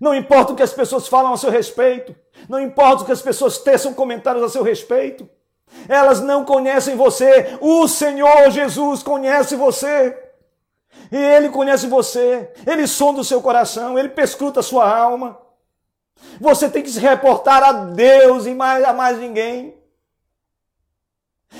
Não 0.00 0.14
importa 0.14 0.52
o 0.52 0.56
que 0.56 0.62
as 0.62 0.72
pessoas 0.72 1.06
falam 1.06 1.32
a 1.32 1.36
seu 1.36 1.50
respeito. 1.50 2.14
Não 2.48 2.60
importa 2.60 3.02
o 3.02 3.06
que 3.06 3.12
as 3.12 3.22
pessoas 3.22 3.58
teçam 3.58 3.94
comentários 3.94 4.42
a 4.42 4.48
seu 4.48 4.62
respeito. 4.62 5.28
Elas 5.88 6.20
não 6.20 6.44
conhecem 6.44 6.96
você. 6.96 7.58
O 7.60 7.88
Senhor 7.88 8.50
Jesus 8.50 9.02
conhece 9.02 9.56
você. 9.56 10.16
E 11.10 11.16
Ele 11.16 11.48
conhece 11.48 11.86
você. 11.86 12.52
Ele 12.66 12.86
sonda 12.86 13.20
o 13.20 13.24
seu 13.24 13.42
coração. 13.42 13.98
Ele 13.98 14.08
pescruta 14.08 14.60
a 14.60 14.62
sua 14.62 14.88
alma. 14.88 15.38
Você 16.40 16.68
tem 16.68 16.82
que 16.82 16.90
se 16.90 17.00
reportar 17.00 17.62
a 17.62 17.72
Deus 17.72 18.46
e 18.46 18.54
mais, 18.54 18.84
a 18.84 18.92
mais 18.92 19.18
ninguém. 19.18 19.76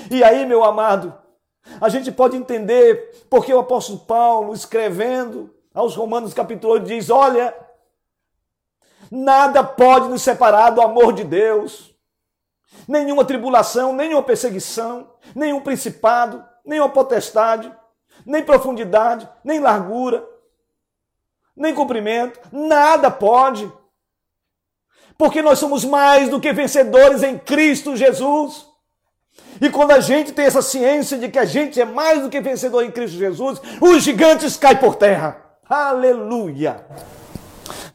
E 0.09 0.23
aí, 0.23 0.45
meu 0.45 0.63
amado, 0.63 1.13
a 1.79 1.89
gente 1.89 2.11
pode 2.11 2.37
entender 2.37 3.25
porque 3.29 3.53
o 3.53 3.59
apóstolo 3.59 3.99
Paulo, 3.99 4.53
escrevendo 4.53 5.53
aos 5.73 5.95
Romanos 5.95 6.33
capítulo 6.33 6.73
8, 6.73 6.85
diz: 6.85 7.09
Olha, 7.09 7.53
nada 9.11 9.63
pode 9.63 10.09
nos 10.09 10.21
separar 10.21 10.71
do 10.71 10.81
amor 10.81 11.13
de 11.13 11.23
Deus. 11.23 11.95
Nenhuma 12.87 13.25
tribulação, 13.25 13.93
nenhuma 13.93 14.23
perseguição, 14.23 15.11
nenhum 15.35 15.59
principado, 15.59 16.43
nenhuma 16.65 16.89
potestade, 16.89 17.71
nem 18.25 18.43
profundidade, 18.43 19.27
nem 19.43 19.59
largura, 19.59 20.27
nem 21.55 21.73
comprimento, 21.73 22.39
nada 22.51 23.09
pode. 23.09 23.71
Porque 25.17 25.41
nós 25.41 25.57
somos 25.57 25.83
mais 25.83 26.29
do 26.29 26.39
que 26.39 26.53
vencedores 26.53 27.23
em 27.23 27.37
Cristo 27.37 27.95
Jesus. 27.95 28.67
E 29.59 29.69
quando 29.69 29.91
a 29.91 29.99
gente 29.99 30.31
tem 30.31 30.45
essa 30.45 30.61
ciência 30.61 31.17
de 31.17 31.29
que 31.29 31.39
a 31.39 31.45
gente 31.45 31.81
é 31.81 31.85
mais 31.85 32.21
do 32.21 32.29
que 32.29 32.39
vencedor 32.39 32.83
em 32.83 32.91
Cristo 32.91 33.17
Jesus, 33.17 33.59
os 33.81 34.03
gigantes 34.03 34.55
caem 34.55 34.77
por 34.77 34.95
terra. 34.95 35.41
Aleluia! 35.67 36.85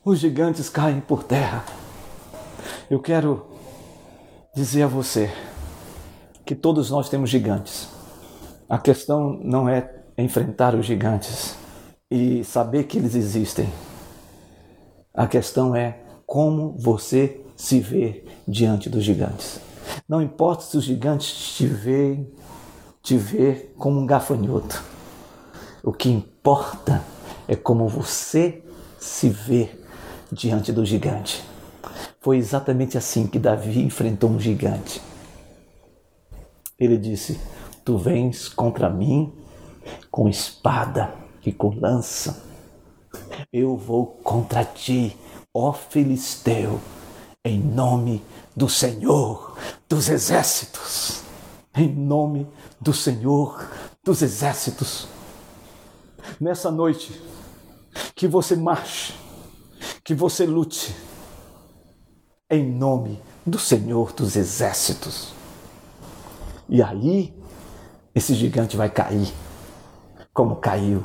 Os 0.04 0.18
gigantes 0.18 0.68
caem 0.68 1.00
por 1.00 1.22
terra. 1.22 1.64
Eu 2.90 2.98
quero 2.98 3.46
dizer 4.52 4.82
a 4.82 4.86
você 4.88 5.32
que 6.44 6.56
todos 6.56 6.90
nós 6.90 7.08
temos 7.08 7.30
gigantes. 7.30 7.88
A 8.68 8.78
questão 8.78 9.38
não 9.44 9.68
é 9.68 10.02
enfrentar 10.18 10.74
os 10.74 10.86
gigantes 10.86 11.54
e 12.10 12.42
saber 12.42 12.84
que 12.84 12.98
eles 12.98 13.14
existem. 13.14 13.72
A 15.14 15.28
questão 15.28 15.76
é 15.76 16.00
como 16.26 16.76
você 16.76 17.40
se 17.56 17.78
vê 17.78 18.24
diante 18.46 18.90
dos 18.90 19.04
gigantes. 19.04 19.60
Não 20.08 20.20
importa 20.20 20.64
se 20.64 20.76
os 20.76 20.82
gigantes 20.82 21.54
te 21.54 21.66
veem, 21.66 22.28
te 23.00 23.16
ver 23.16 23.72
como 23.78 24.00
um 24.00 24.06
gafanhoto. 24.06 24.82
O 25.80 25.92
que 25.92 26.10
importa 26.10 27.00
é 27.46 27.54
como 27.54 27.86
você 27.86 28.64
se 28.98 29.28
vê 29.28 29.81
diante 30.32 30.72
do 30.72 30.84
gigante. 30.84 31.44
Foi 32.20 32.38
exatamente 32.38 32.96
assim 32.96 33.26
que 33.26 33.38
Davi 33.38 33.82
enfrentou 33.82 34.30
um 34.30 34.40
gigante. 34.40 35.02
Ele 36.78 36.96
disse: 36.96 37.38
Tu 37.84 37.98
vens 37.98 38.48
contra 38.48 38.88
mim 38.88 39.32
com 40.10 40.28
espada 40.28 41.12
e 41.44 41.52
com 41.52 41.68
lança. 41.78 42.44
Eu 43.52 43.76
vou 43.76 44.06
contra 44.06 44.64
ti, 44.64 45.16
ó 45.52 45.72
Filisteu, 45.72 46.80
em 47.44 47.60
nome 47.60 48.22
do 48.56 48.68
Senhor 48.68 49.58
dos 49.88 50.08
exércitos. 50.08 51.22
Em 51.74 51.88
nome 51.88 52.46
do 52.80 52.92
Senhor 52.92 53.68
dos 54.04 54.22
exércitos. 54.22 55.08
Nessa 56.40 56.70
noite, 56.70 57.20
que 58.14 58.28
você 58.28 58.54
marche, 58.54 59.14
que 60.04 60.14
você 60.14 60.44
lute, 60.46 60.94
em 62.50 62.70
nome 62.70 63.20
do 63.46 63.58
Senhor 63.58 64.12
dos 64.12 64.36
exércitos. 64.36 65.32
E 66.68 66.82
aí, 66.82 67.34
esse 68.14 68.34
gigante 68.34 68.76
vai 68.76 68.90
cair, 68.90 69.32
como 70.32 70.56
caiu, 70.56 71.04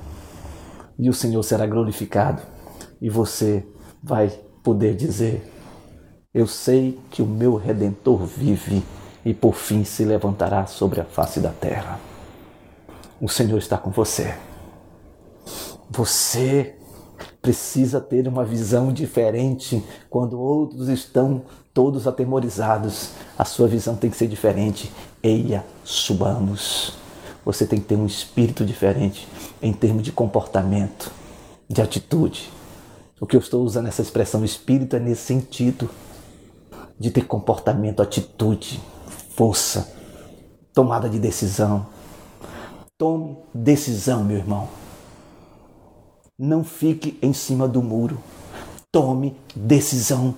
e 0.97 1.09
o 1.09 1.13
Senhor 1.13 1.43
será 1.43 1.67
glorificado, 1.67 2.41
e 3.01 3.09
você 3.09 3.65
vai 4.01 4.29
poder 4.63 4.95
dizer: 4.95 5.51
eu 6.33 6.45
sei 6.45 6.99
que 7.09 7.21
o 7.21 7.25
meu 7.25 7.55
redentor 7.55 8.25
vive 8.25 8.83
e 9.25 9.33
por 9.33 9.55
fim 9.55 9.83
se 9.83 10.05
levantará 10.05 10.65
sobre 10.67 11.01
a 11.01 11.05
face 11.05 11.39
da 11.39 11.49
terra. 11.49 11.99
O 13.19 13.27
Senhor 13.27 13.57
está 13.57 13.77
com 13.77 13.89
você. 13.89 14.35
Você 15.89 16.76
precisa 17.47 18.01
ter 18.01 18.27
uma 18.27 18.43
visão 18.43 18.91
diferente 18.91 19.81
quando 20.09 20.37
outros 20.37 20.89
estão 20.89 21.43
todos 21.73 22.05
atemorizados. 22.05 23.11
A 23.37 23.45
sua 23.45 23.69
visão 23.69 23.95
tem 23.95 24.09
que 24.09 24.17
ser 24.17 24.27
diferente. 24.27 24.91
Eia, 25.23 25.63
subamos. 25.81 26.91
Você 27.45 27.65
tem 27.65 27.79
que 27.79 27.85
ter 27.85 27.95
um 27.95 28.05
espírito 28.05 28.65
diferente 28.65 29.25
em 29.61 29.71
termos 29.71 30.03
de 30.03 30.11
comportamento, 30.11 31.09
de 31.69 31.81
atitude. 31.81 32.51
O 33.17 33.25
que 33.25 33.37
eu 33.37 33.39
estou 33.39 33.63
usando 33.63 33.87
essa 33.87 34.01
expressão 34.01 34.43
espírito 34.43 34.97
é 34.97 34.99
nesse 34.99 35.21
sentido 35.21 35.89
de 36.99 37.11
ter 37.11 37.27
comportamento, 37.27 38.01
atitude, 38.01 38.81
força, 39.37 39.89
tomada 40.73 41.07
de 41.07 41.17
decisão. 41.17 41.87
Tome 42.97 43.37
decisão, 43.53 44.25
meu 44.25 44.35
irmão. 44.35 44.67
Não 46.39 46.63
fique 46.63 47.17
em 47.19 47.33
cima 47.33 47.67
do 47.67 47.81
muro. 47.81 48.19
Tome 48.91 49.35
decisão. 49.55 50.35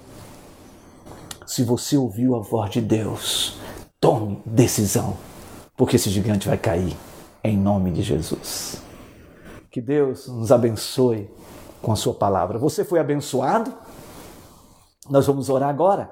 Se 1.46 1.62
você 1.62 1.98
ouviu 1.98 2.38
a 2.38 2.40
voz 2.40 2.72
de 2.72 2.80
Deus, 2.80 3.58
tome 4.00 4.42
decisão, 4.46 5.18
porque 5.76 5.98
esse 5.98 6.10
gigante 6.10 6.48
vai 6.48 6.58
cair 6.58 6.96
em 7.44 7.58
nome 7.58 7.92
de 7.92 8.02
Jesus. 8.02 8.82
Que 9.70 9.82
Deus 9.82 10.30
nos 10.30 10.54
abençoe 10.54 11.30
com 11.82 11.92
a 11.92 11.98
sua 11.98 12.14
palavra. 12.14 12.58
Você 12.58 12.86
foi 12.86 13.00
abençoado? 13.00 13.74
Nós 15.10 15.28
vamos 15.28 15.50
orar 15.50 15.68
agora. 15.68 16.10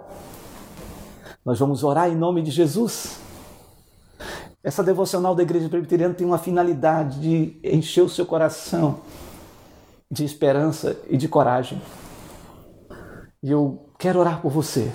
Nós 1.46 1.60
vamos 1.60 1.82
orar 1.82 2.10
em 2.10 2.16
nome 2.16 2.42
de 2.42 2.52
Jesus. 2.52 3.20
Essa 4.62 4.84
devocional 4.84 5.34
da 5.34 5.44
Igreja 5.44 5.70
Presbiteriana 5.70 6.14
tem 6.14 6.28
uma 6.28 6.38
finalidade 6.38 7.22
de 7.22 7.58
encher 7.64 8.02
o 8.02 8.10
seu 8.10 8.26
coração 8.26 9.00
de 10.10 10.24
esperança 10.24 10.98
e 11.10 11.18
de 11.18 11.28
coragem. 11.28 11.82
E 13.44 13.52
eu 13.52 13.90
quero 14.00 14.20
orar 14.20 14.42
por 14.42 14.52
você, 14.52 14.92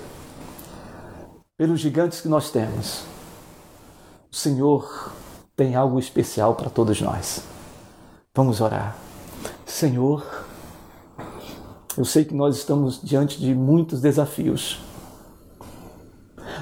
pelos 1.57 1.79
gigantes 1.79 2.21
que 2.21 2.27
nós 2.27 2.51
temos. 2.51 3.05
O 4.31 4.35
Senhor 4.35 5.13
tem 5.55 5.75
algo 5.75 5.99
especial 5.99 6.55
para 6.55 6.69
todos 6.69 6.99
nós. 7.01 7.43
Vamos 8.35 8.61
orar. 8.61 8.97
Senhor, 9.65 10.25
eu 11.97 12.05
sei 12.05 12.25
que 12.25 12.33
nós 12.33 12.57
estamos 12.57 13.01
diante 13.01 13.39
de 13.39 13.53
muitos 13.53 14.01
desafios 14.01 14.81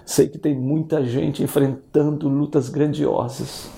Sei 0.05 0.27
que 0.27 0.37
tem 0.37 0.55
muita 0.55 1.03
gente 1.05 1.43
enfrentando 1.43 2.27
lutas 2.27 2.69
grandiosas. 2.69 3.69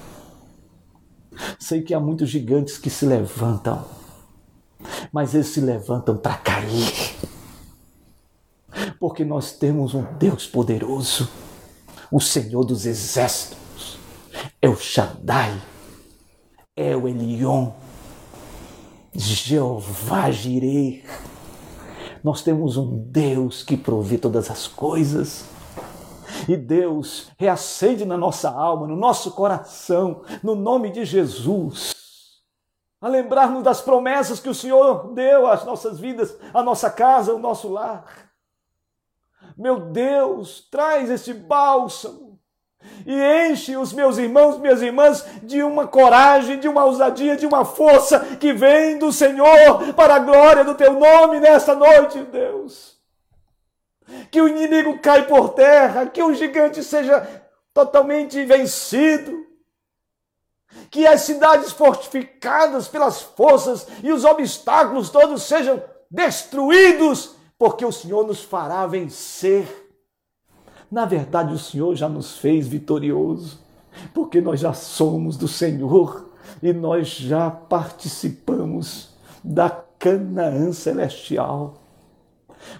Sei 1.59 1.81
que 1.81 1.93
há 1.93 1.99
muitos 1.99 2.29
gigantes 2.29 2.77
que 2.77 2.89
se 2.89 3.05
levantam, 3.05 3.83
mas 5.13 5.35
eles 5.35 5.47
se 5.47 5.61
levantam 5.61 6.17
para 6.17 6.35
cair. 6.37 7.15
Porque 8.99 9.23
nós 9.23 9.51
temos 9.51 9.93
um 9.93 10.03
Deus 10.17 10.47
poderoso, 10.47 11.29
o 12.11 12.19
Senhor 12.19 12.63
dos 12.63 12.87
exércitos, 12.87 13.99
é 14.59 14.67
o 14.67 14.75
Shaddai, 14.75 15.61
é 16.75 16.97
o 16.97 17.07
Elion, 17.07 17.69
Jeová 19.13 20.31
Jireh. 20.31 21.03
Nós 22.23 22.41
temos 22.41 22.75
um 22.77 22.97
Deus 23.11 23.61
que 23.61 23.77
provê 23.77 24.17
todas 24.17 24.49
as 24.49 24.67
coisas 24.67 25.45
e 26.47 26.57
Deus 26.57 27.29
reacende 27.37 28.03
na 28.05 28.17
nossa 28.17 28.49
alma, 28.49 28.87
no 28.87 28.95
nosso 28.95 29.31
coração, 29.31 30.23
no 30.41 30.55
nome 30.55 30.89
de 30.89 31.05
Jesus. 31.05 31.92
A 33.03 33.07
lembrar-nos 33.09 33.61
das 33.61 33.81
promessas 33.81 34.39
que 34.39 34.47
o 34.47 34.55
Senhor 34.55 35.13
deu 35.13 35.45
às 35.45 35.65
nossas 35.65 35.99
vidas, 35.99 36.35
à 36.53 36.63
nossa 36.63 36.89
casa, 36.89 37.33
ao 37.33 37.37
nosso 37.37 37.67
lar. 37.67 38.05
Meu 39.57 39.79
Deus, 39.79 40.67
traz 40.71 41.11
este 41.11 41.33
bálsamo 41.33 42.39
e 43.05 43.49
enche 43.49 43.77
os 43.77 43.93
meus 43.93 44.17
irmãos, 44.17 44.57
minhas 44.57 44.81
irmãs, 44.81 45.25
de 45.43 45.61
uma 45.61 45.85
coragem, 45.85 46.59
de 46.59 46.67
uma 46.67 46.85
ousadia, 46.85 47.35
de 47.35 47.45
uma 47.45 47.63
força 47.63 48.19
que 48.37 48.53
vem 48.53 48.97
do 48.97 49.11
Senhor 49.11 49.93
para 49.93 50.15
a 50.15 50.19
glória 50.19 50.63
do 50.63 50.73
teu 50.73 50.93
nome 50.93 51.39
nesta 51.39 51.75
noite, 51.75 52.19
Deus 52.23 52.93
que 54.31 54.41
o 54.41 54.47
inimigo 54.47 54.99
cai 54.99 55.27
por 55.27 55.49
terra, 55.49 56.05
que 56.05 56.21
o 56.21 56.33
gigante 56.33 56.83
seja 56.83 57.25
totalmente 57.73 58.43
vencido, 58.45 59.45
que 60.89 61.07
as 61.07 61.21
cidades 61.21 61.71
fortificadas 61.71 62.87
pelas 62.87 63.21
forças 63.21 63.87
e 64.03 64.11
os 64.11 64.23
obstáculos 64.23 65.09
todos 65.09 65.43
sejam 65.43 65.81
destruídos 66.09 67.35
porque 67.57 67.85
o 67.85 67.91
Senhor 67.91 68.25
nos 68.25 68.41
fará 68.43 68.85
vencer. 68.85 69.65
Na 70.91 71.05
verdade, 71.05 71.53
o 71.53 71.59
Senhor 71.59 71.95
já 71.95 72.07
nos 72.07 72.37
fez 72.37 72.67
vitorioso, 72.67 73.59
porque 74.13 74.41
nós 74.41 74.59
já 74.59 74.73
somos 74.73 75.37
do 75.37 75.47
Senhor 75.47 76.29
e 76.61 76.73
nós 76.73 77.07
já 77.07 77.49
participamos 77.49 79.09
da 79.43 79.69
Canaã 79.69 80.71
celestial. 80.71 81.75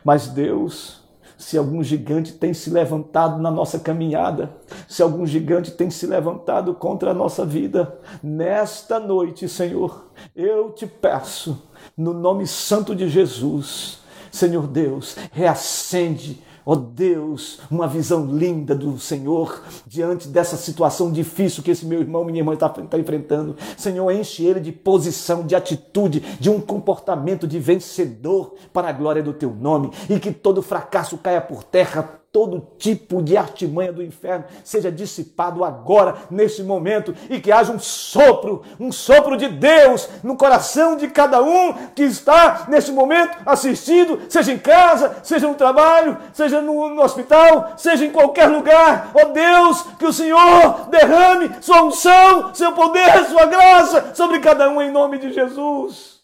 Mas 0.03 0.27
Deus, 0.27 1.02
se 1.43 1.57
algum 1.57 1.83
gigante 1.83 2.31
tem 2.31 2.53
se 2.53 2.69
levantado 2.69 3.37
na 3.41 3.51
nossa 3.51 3.77
caminhada, 3.77 4.55
se 4.87 5.03
algum 5.03 5.25
gigante 5.25 5.71
tem 5.71 5.89
se 5.89 6.07
levantado 6.07 6.73
contra 6.73 7.11
a 7.11 7.13
nossa 7.13 7.45
vida, 7.45 7.99
nesta 8.23 8.97
noite, 8.97 9.49
Senhor, 9.49 10.07
eu 10.33 10.71
te 10.71 10.87
peço, 10.87 11.61
no 11.97 12.13
nome 12.13 12.47
santo 12.47 12.95
de 12.95 13.09
Jesus, 13.09 13.99
Senhor 14.31 14.67
Deus, 14.67 15.17
reacende 15.33 16.41
Ó 16.65 16.73
oh 16.73 16.75
Deus, 16.75 17.59
uma 17.69 17.87
visão 17.87 18.25
linda 18.25 18.73
do 18.73 18.97
Senhor 18.97 19.63
diante 19.85 20.27
dessa 20.27 20.55
situação 20.55 21.11
difícil 21.11 21.61
que 21.61 21.71
esse 21.71 21.85
meu 21.85 21.99
irmão, 21.99 22.23
minha 22.23 22.39
irmã 22.39 22.53
está 22.53 22.69
tá 22.69 22.97
enfrentando. 22.97 23.55
Senhor, 23.77 24.09
enche 24.11 24.45
ele 24.45 24.59
de 24.59 24.71
posição, 24.71 25.45
de 25.45 25.55
atitude, 25.55 26.21
de 26.39 26.49
um 26.49 26.61
comportamento 26.61 27.47
de 27.47 27.59
vencedor 27.59 28.55
para 28.71 28.89
a 28.89 28.93
glória 28.93 29.21
do 29.21 29.33
teu 29.33 29.53
nome 29.53 29.91
e 30.09 30.19
que 30.19 30.31
todo 30.31 30.61
fracasso 30.61 31.17
caia 31.17 31.41
por 31.41 31.63
terra 31.63 32.22
todo 32.33 32.67
tipo 32.79 33.21
de 33.21 33.37
artimanha 33.37 33.93
do 33.93 34.01
inferno 34.01 34.45
seja 34.63 34.91
dissipado 34.91 35.63
agora, 35.63 36.15
nesse 36.31 36.63
momento, 36.63 37.15
e 37.29 37.39
que 37.39 37.51
haja 37.51 37.71
um 37.71 37.77
sopro, 37.77 38.63
um 38.79 38.91
sopro 38.91 39.37
de 39.37 39.47
Deus 39.47 40.09
no 40.23 40.35
coração 40.35 40.97
de 40.97 41.07
cada 41.09 41.43
um 41.43 41.73
que 41.93 42.01
está 42.01 42.65
nesse 42.67 42.91
momento 42.91 43.37
assistindo, 43.45 44.19
seja 44.27 44.51
em 44.51 44.57
casa, 44.57 45.17
seja 45.21 45.47
no 45.47 45.53
trabalho, 45.53 46.17
seja 46.33 46.59
no, 46.59 46.89
no 46.89 47.03
hospital, 47.03 47.73
seja 47.77 48.03
em 48.03 48.11
qualquer 48.11 48.47
lugar. 48.47 49.11
Ó 49.13 49.27
oh 49.27 49.31
Deus, 49.31 49.83
que 49.99 50.05
o 50.07 50.13
Senhor 50.13 50.89
derrame 50.89 51.51
sua 51.61 51.83
unção, 51.83 52.55
seu 52.55 52.71
poder, 52.71 53.25
sua 53.25 53.45
graça 53.45 54.15
sobre 54.15 54.39
cada 54.39 54.67
um 54.71 54.81
em 54.81 54.89
nome 54.89 55.19
de 55.19 55.31
Jesus. 55.31 56.21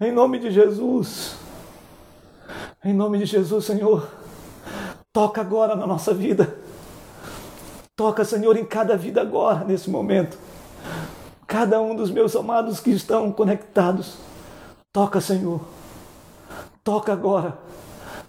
Em 0.00 0.10
nome 0.10 0.40
de 0.40 0.50
Jesus. 0.50 1.36
Em 2.84 2.92
nome 2.92 3.18
de 3.18 3.26
Jesus, 3.26 3.64
Senhor. 3.64 4.17
Toca 5.18 5.40
agora 5.40 5.74
na 5.74 5.84
nossa 5.84 6.14
vida. 6.14 6.54
Toca, 7.96 8.24
Senhor, 8.24 8.56
em 8.56 8.64
cada 8.64 8.96
vida 8.96 9.20
agora, 9.20 9.64
nesse 9.64 9.90
momento. 9.90 10.38
Cada 11.44 11.80
um 11.80 11.96
dos 11.96 12.08
meus 12.08 12.36
amados 12.36 12.78
que 12.78 12.90
estão 12.90 13.32
conectados. 13.32 14.14
Toca, 14.92 15.20
Senhor. 15.20 15.60
Toca 16.84 17.12
agora. 17.12 17.58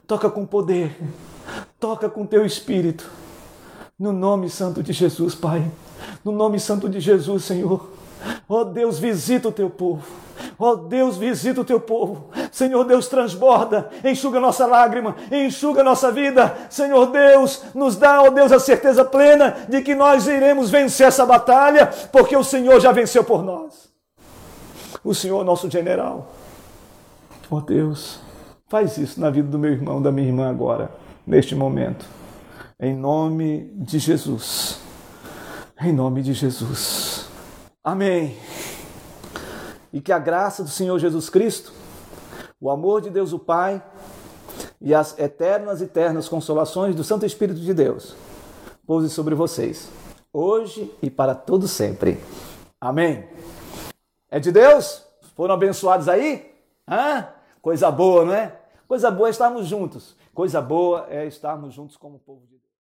Toca 0.07 0.31
com 0.31 0.47
poder. 0.47 0.99
Toca 1.79 2.09
com 2.09 2.25
teu 2.25 2.43
espírito. 2.43 3.07
No 3.99 4.11
nome 4.11 4.49
santo 4.49 4.81
de 4.81 4.91
Jesus, 4.91 5.35
Pai. 5.35 5.71
No 6.25 6.31
nome 6.31 6.59
santo 6.59 6.89
de 6.89 6.99
Jesus, 6.99 7.43
Senhor. 7.43 7.87
Ó 8.49 8.61
oh, 8.61 8.65
Deus, 8.65 8.97
visita 8.97 9.49
o 9.49 9.51
teu 9.51 9.69
povo. 9.69 10.01
Ó 10.57 10.71
oh, 10.71 10.75
Deus, 10.75 11.17
visita 11.17 11.61
o 11.61 11.65
teu 11.65 11.79
povo. 11.79 12.31
Senhor 12.51 12.83
Deus, 12.83 13.07
transborda, 13.07 13.89
enxuga 14.03 14.39
nossa 14.39 14.65
lágrima, 14.65 15.15
enxuga 15.31 15.83
nossa 15.83 16.11
vida. 16.11 16.55
Senhor 16.69 17.07
Deus, 17.07 17.63
nos 17.73 17.95
dá, 17.95 18.21
ó 18.21 18.27
oh 18.27 18.31
Deus, 18.31 18.51
a 18.51 18.59
certeza 18.59 19.05
plena 19.05 19.65
de 19.67 19.81
que 19.81 19.95
nós 19.95 20.27
iremos 20.27 20.69
vencer 20.69 21.07
essa 21.07 21.25
batalha, 21.25 21.87
porque 22.11 22.35
o 22.35 22.43
Senhor 22.43 22.79
já 22.79 22.91
venceu 22.91 23.23
por 23.23 23.43
nós. 23.43 23.89
O 25.03 25.13
Senhor, 25.13 25.43
nosso 25.43 25.69
general. 25.69 26.31
Ó 27.49 27.57
oh 27.57 27.61
Deus, 27.61 28.19
faz 28.67 28.97
isso 28.97 29.19
na 29.19 29.29
vida 29.29 29.47
do 29.47 29.57
meu 29.57 29.71
irmão, 29.71 30.01
da 30.01 30.11
minha 30.11 30.27
irmã 30.27 30.49
agora, 30.49 30.91
neste 31.25 31.55
momento. 31.55 32.05
Em 32.79 32.95
nome 32.95 33.71
de 33.75 33.99
Jesus. 33.99 34.79
Em 35.81 35.93
nome 35.93 36.21
de 36.21 36.33
Jesus. 36.33 37.27
Amém 37.83 38.35
e 39.91 39.99
que 39.99 40.11
a 40.11 40.19
graça 40.19 40.63
do 40.63 40.69
Senhor 40.69 40.97
Jesus 40.99 41.29
Cristo, 41.29 41.73
o 42.59 42.69
amor 42.69 43.01
de 43.01 43.09
Deus 43.09 43.33
o 43.33 43.39
Pai 43.39 43.83
e 44.81 44.93
as 44.93 45.17
eternas 45.17 45.81
e 45.81 45.85
eternas 45.85 46.27
consolações 46.27 46.95
do 46.95 47.03
Santo 47.03 47.25
Espírito 47.25 47.59
de 47.59 47.73
Deus 47.73 48.15
pouse 48.89 49.07
sobre 49.11 49.35
vocês, 49.35 49.87
hoje 50.33 50.91
e 50.99 51.11
para 51.11 51.35
todo 51.35 51.67
sempre. 51.67 52.19
Amém. 52.81 53.29
É 54.31 54.39
de 54.39 54.51
Deus? 54.51 55.05
Foram 55.35 55.53
abençoados 55.53 56.09
aí? 56.09 56.51
Hã? 56.89 57.27
Coisa 57.61 57.91
boa, 57.91 58.25
não 58.25 58.33
é? 58.33 58.59
Coisa 58.87 59.11
boa 59.11 59.27
é 59.27 59.29
estarmos 59.29 59.67
juntos. 59.67 60.15
Coisa 60.33 60.59
boa 60.59 61.05
é 61.07 61.27
estarmos 61.27 61.71
juntos 61.71 61.97
como 61.97 62.17
povo 62.17 62.41
de 62.47 62.47
Deus. 62.47 62.58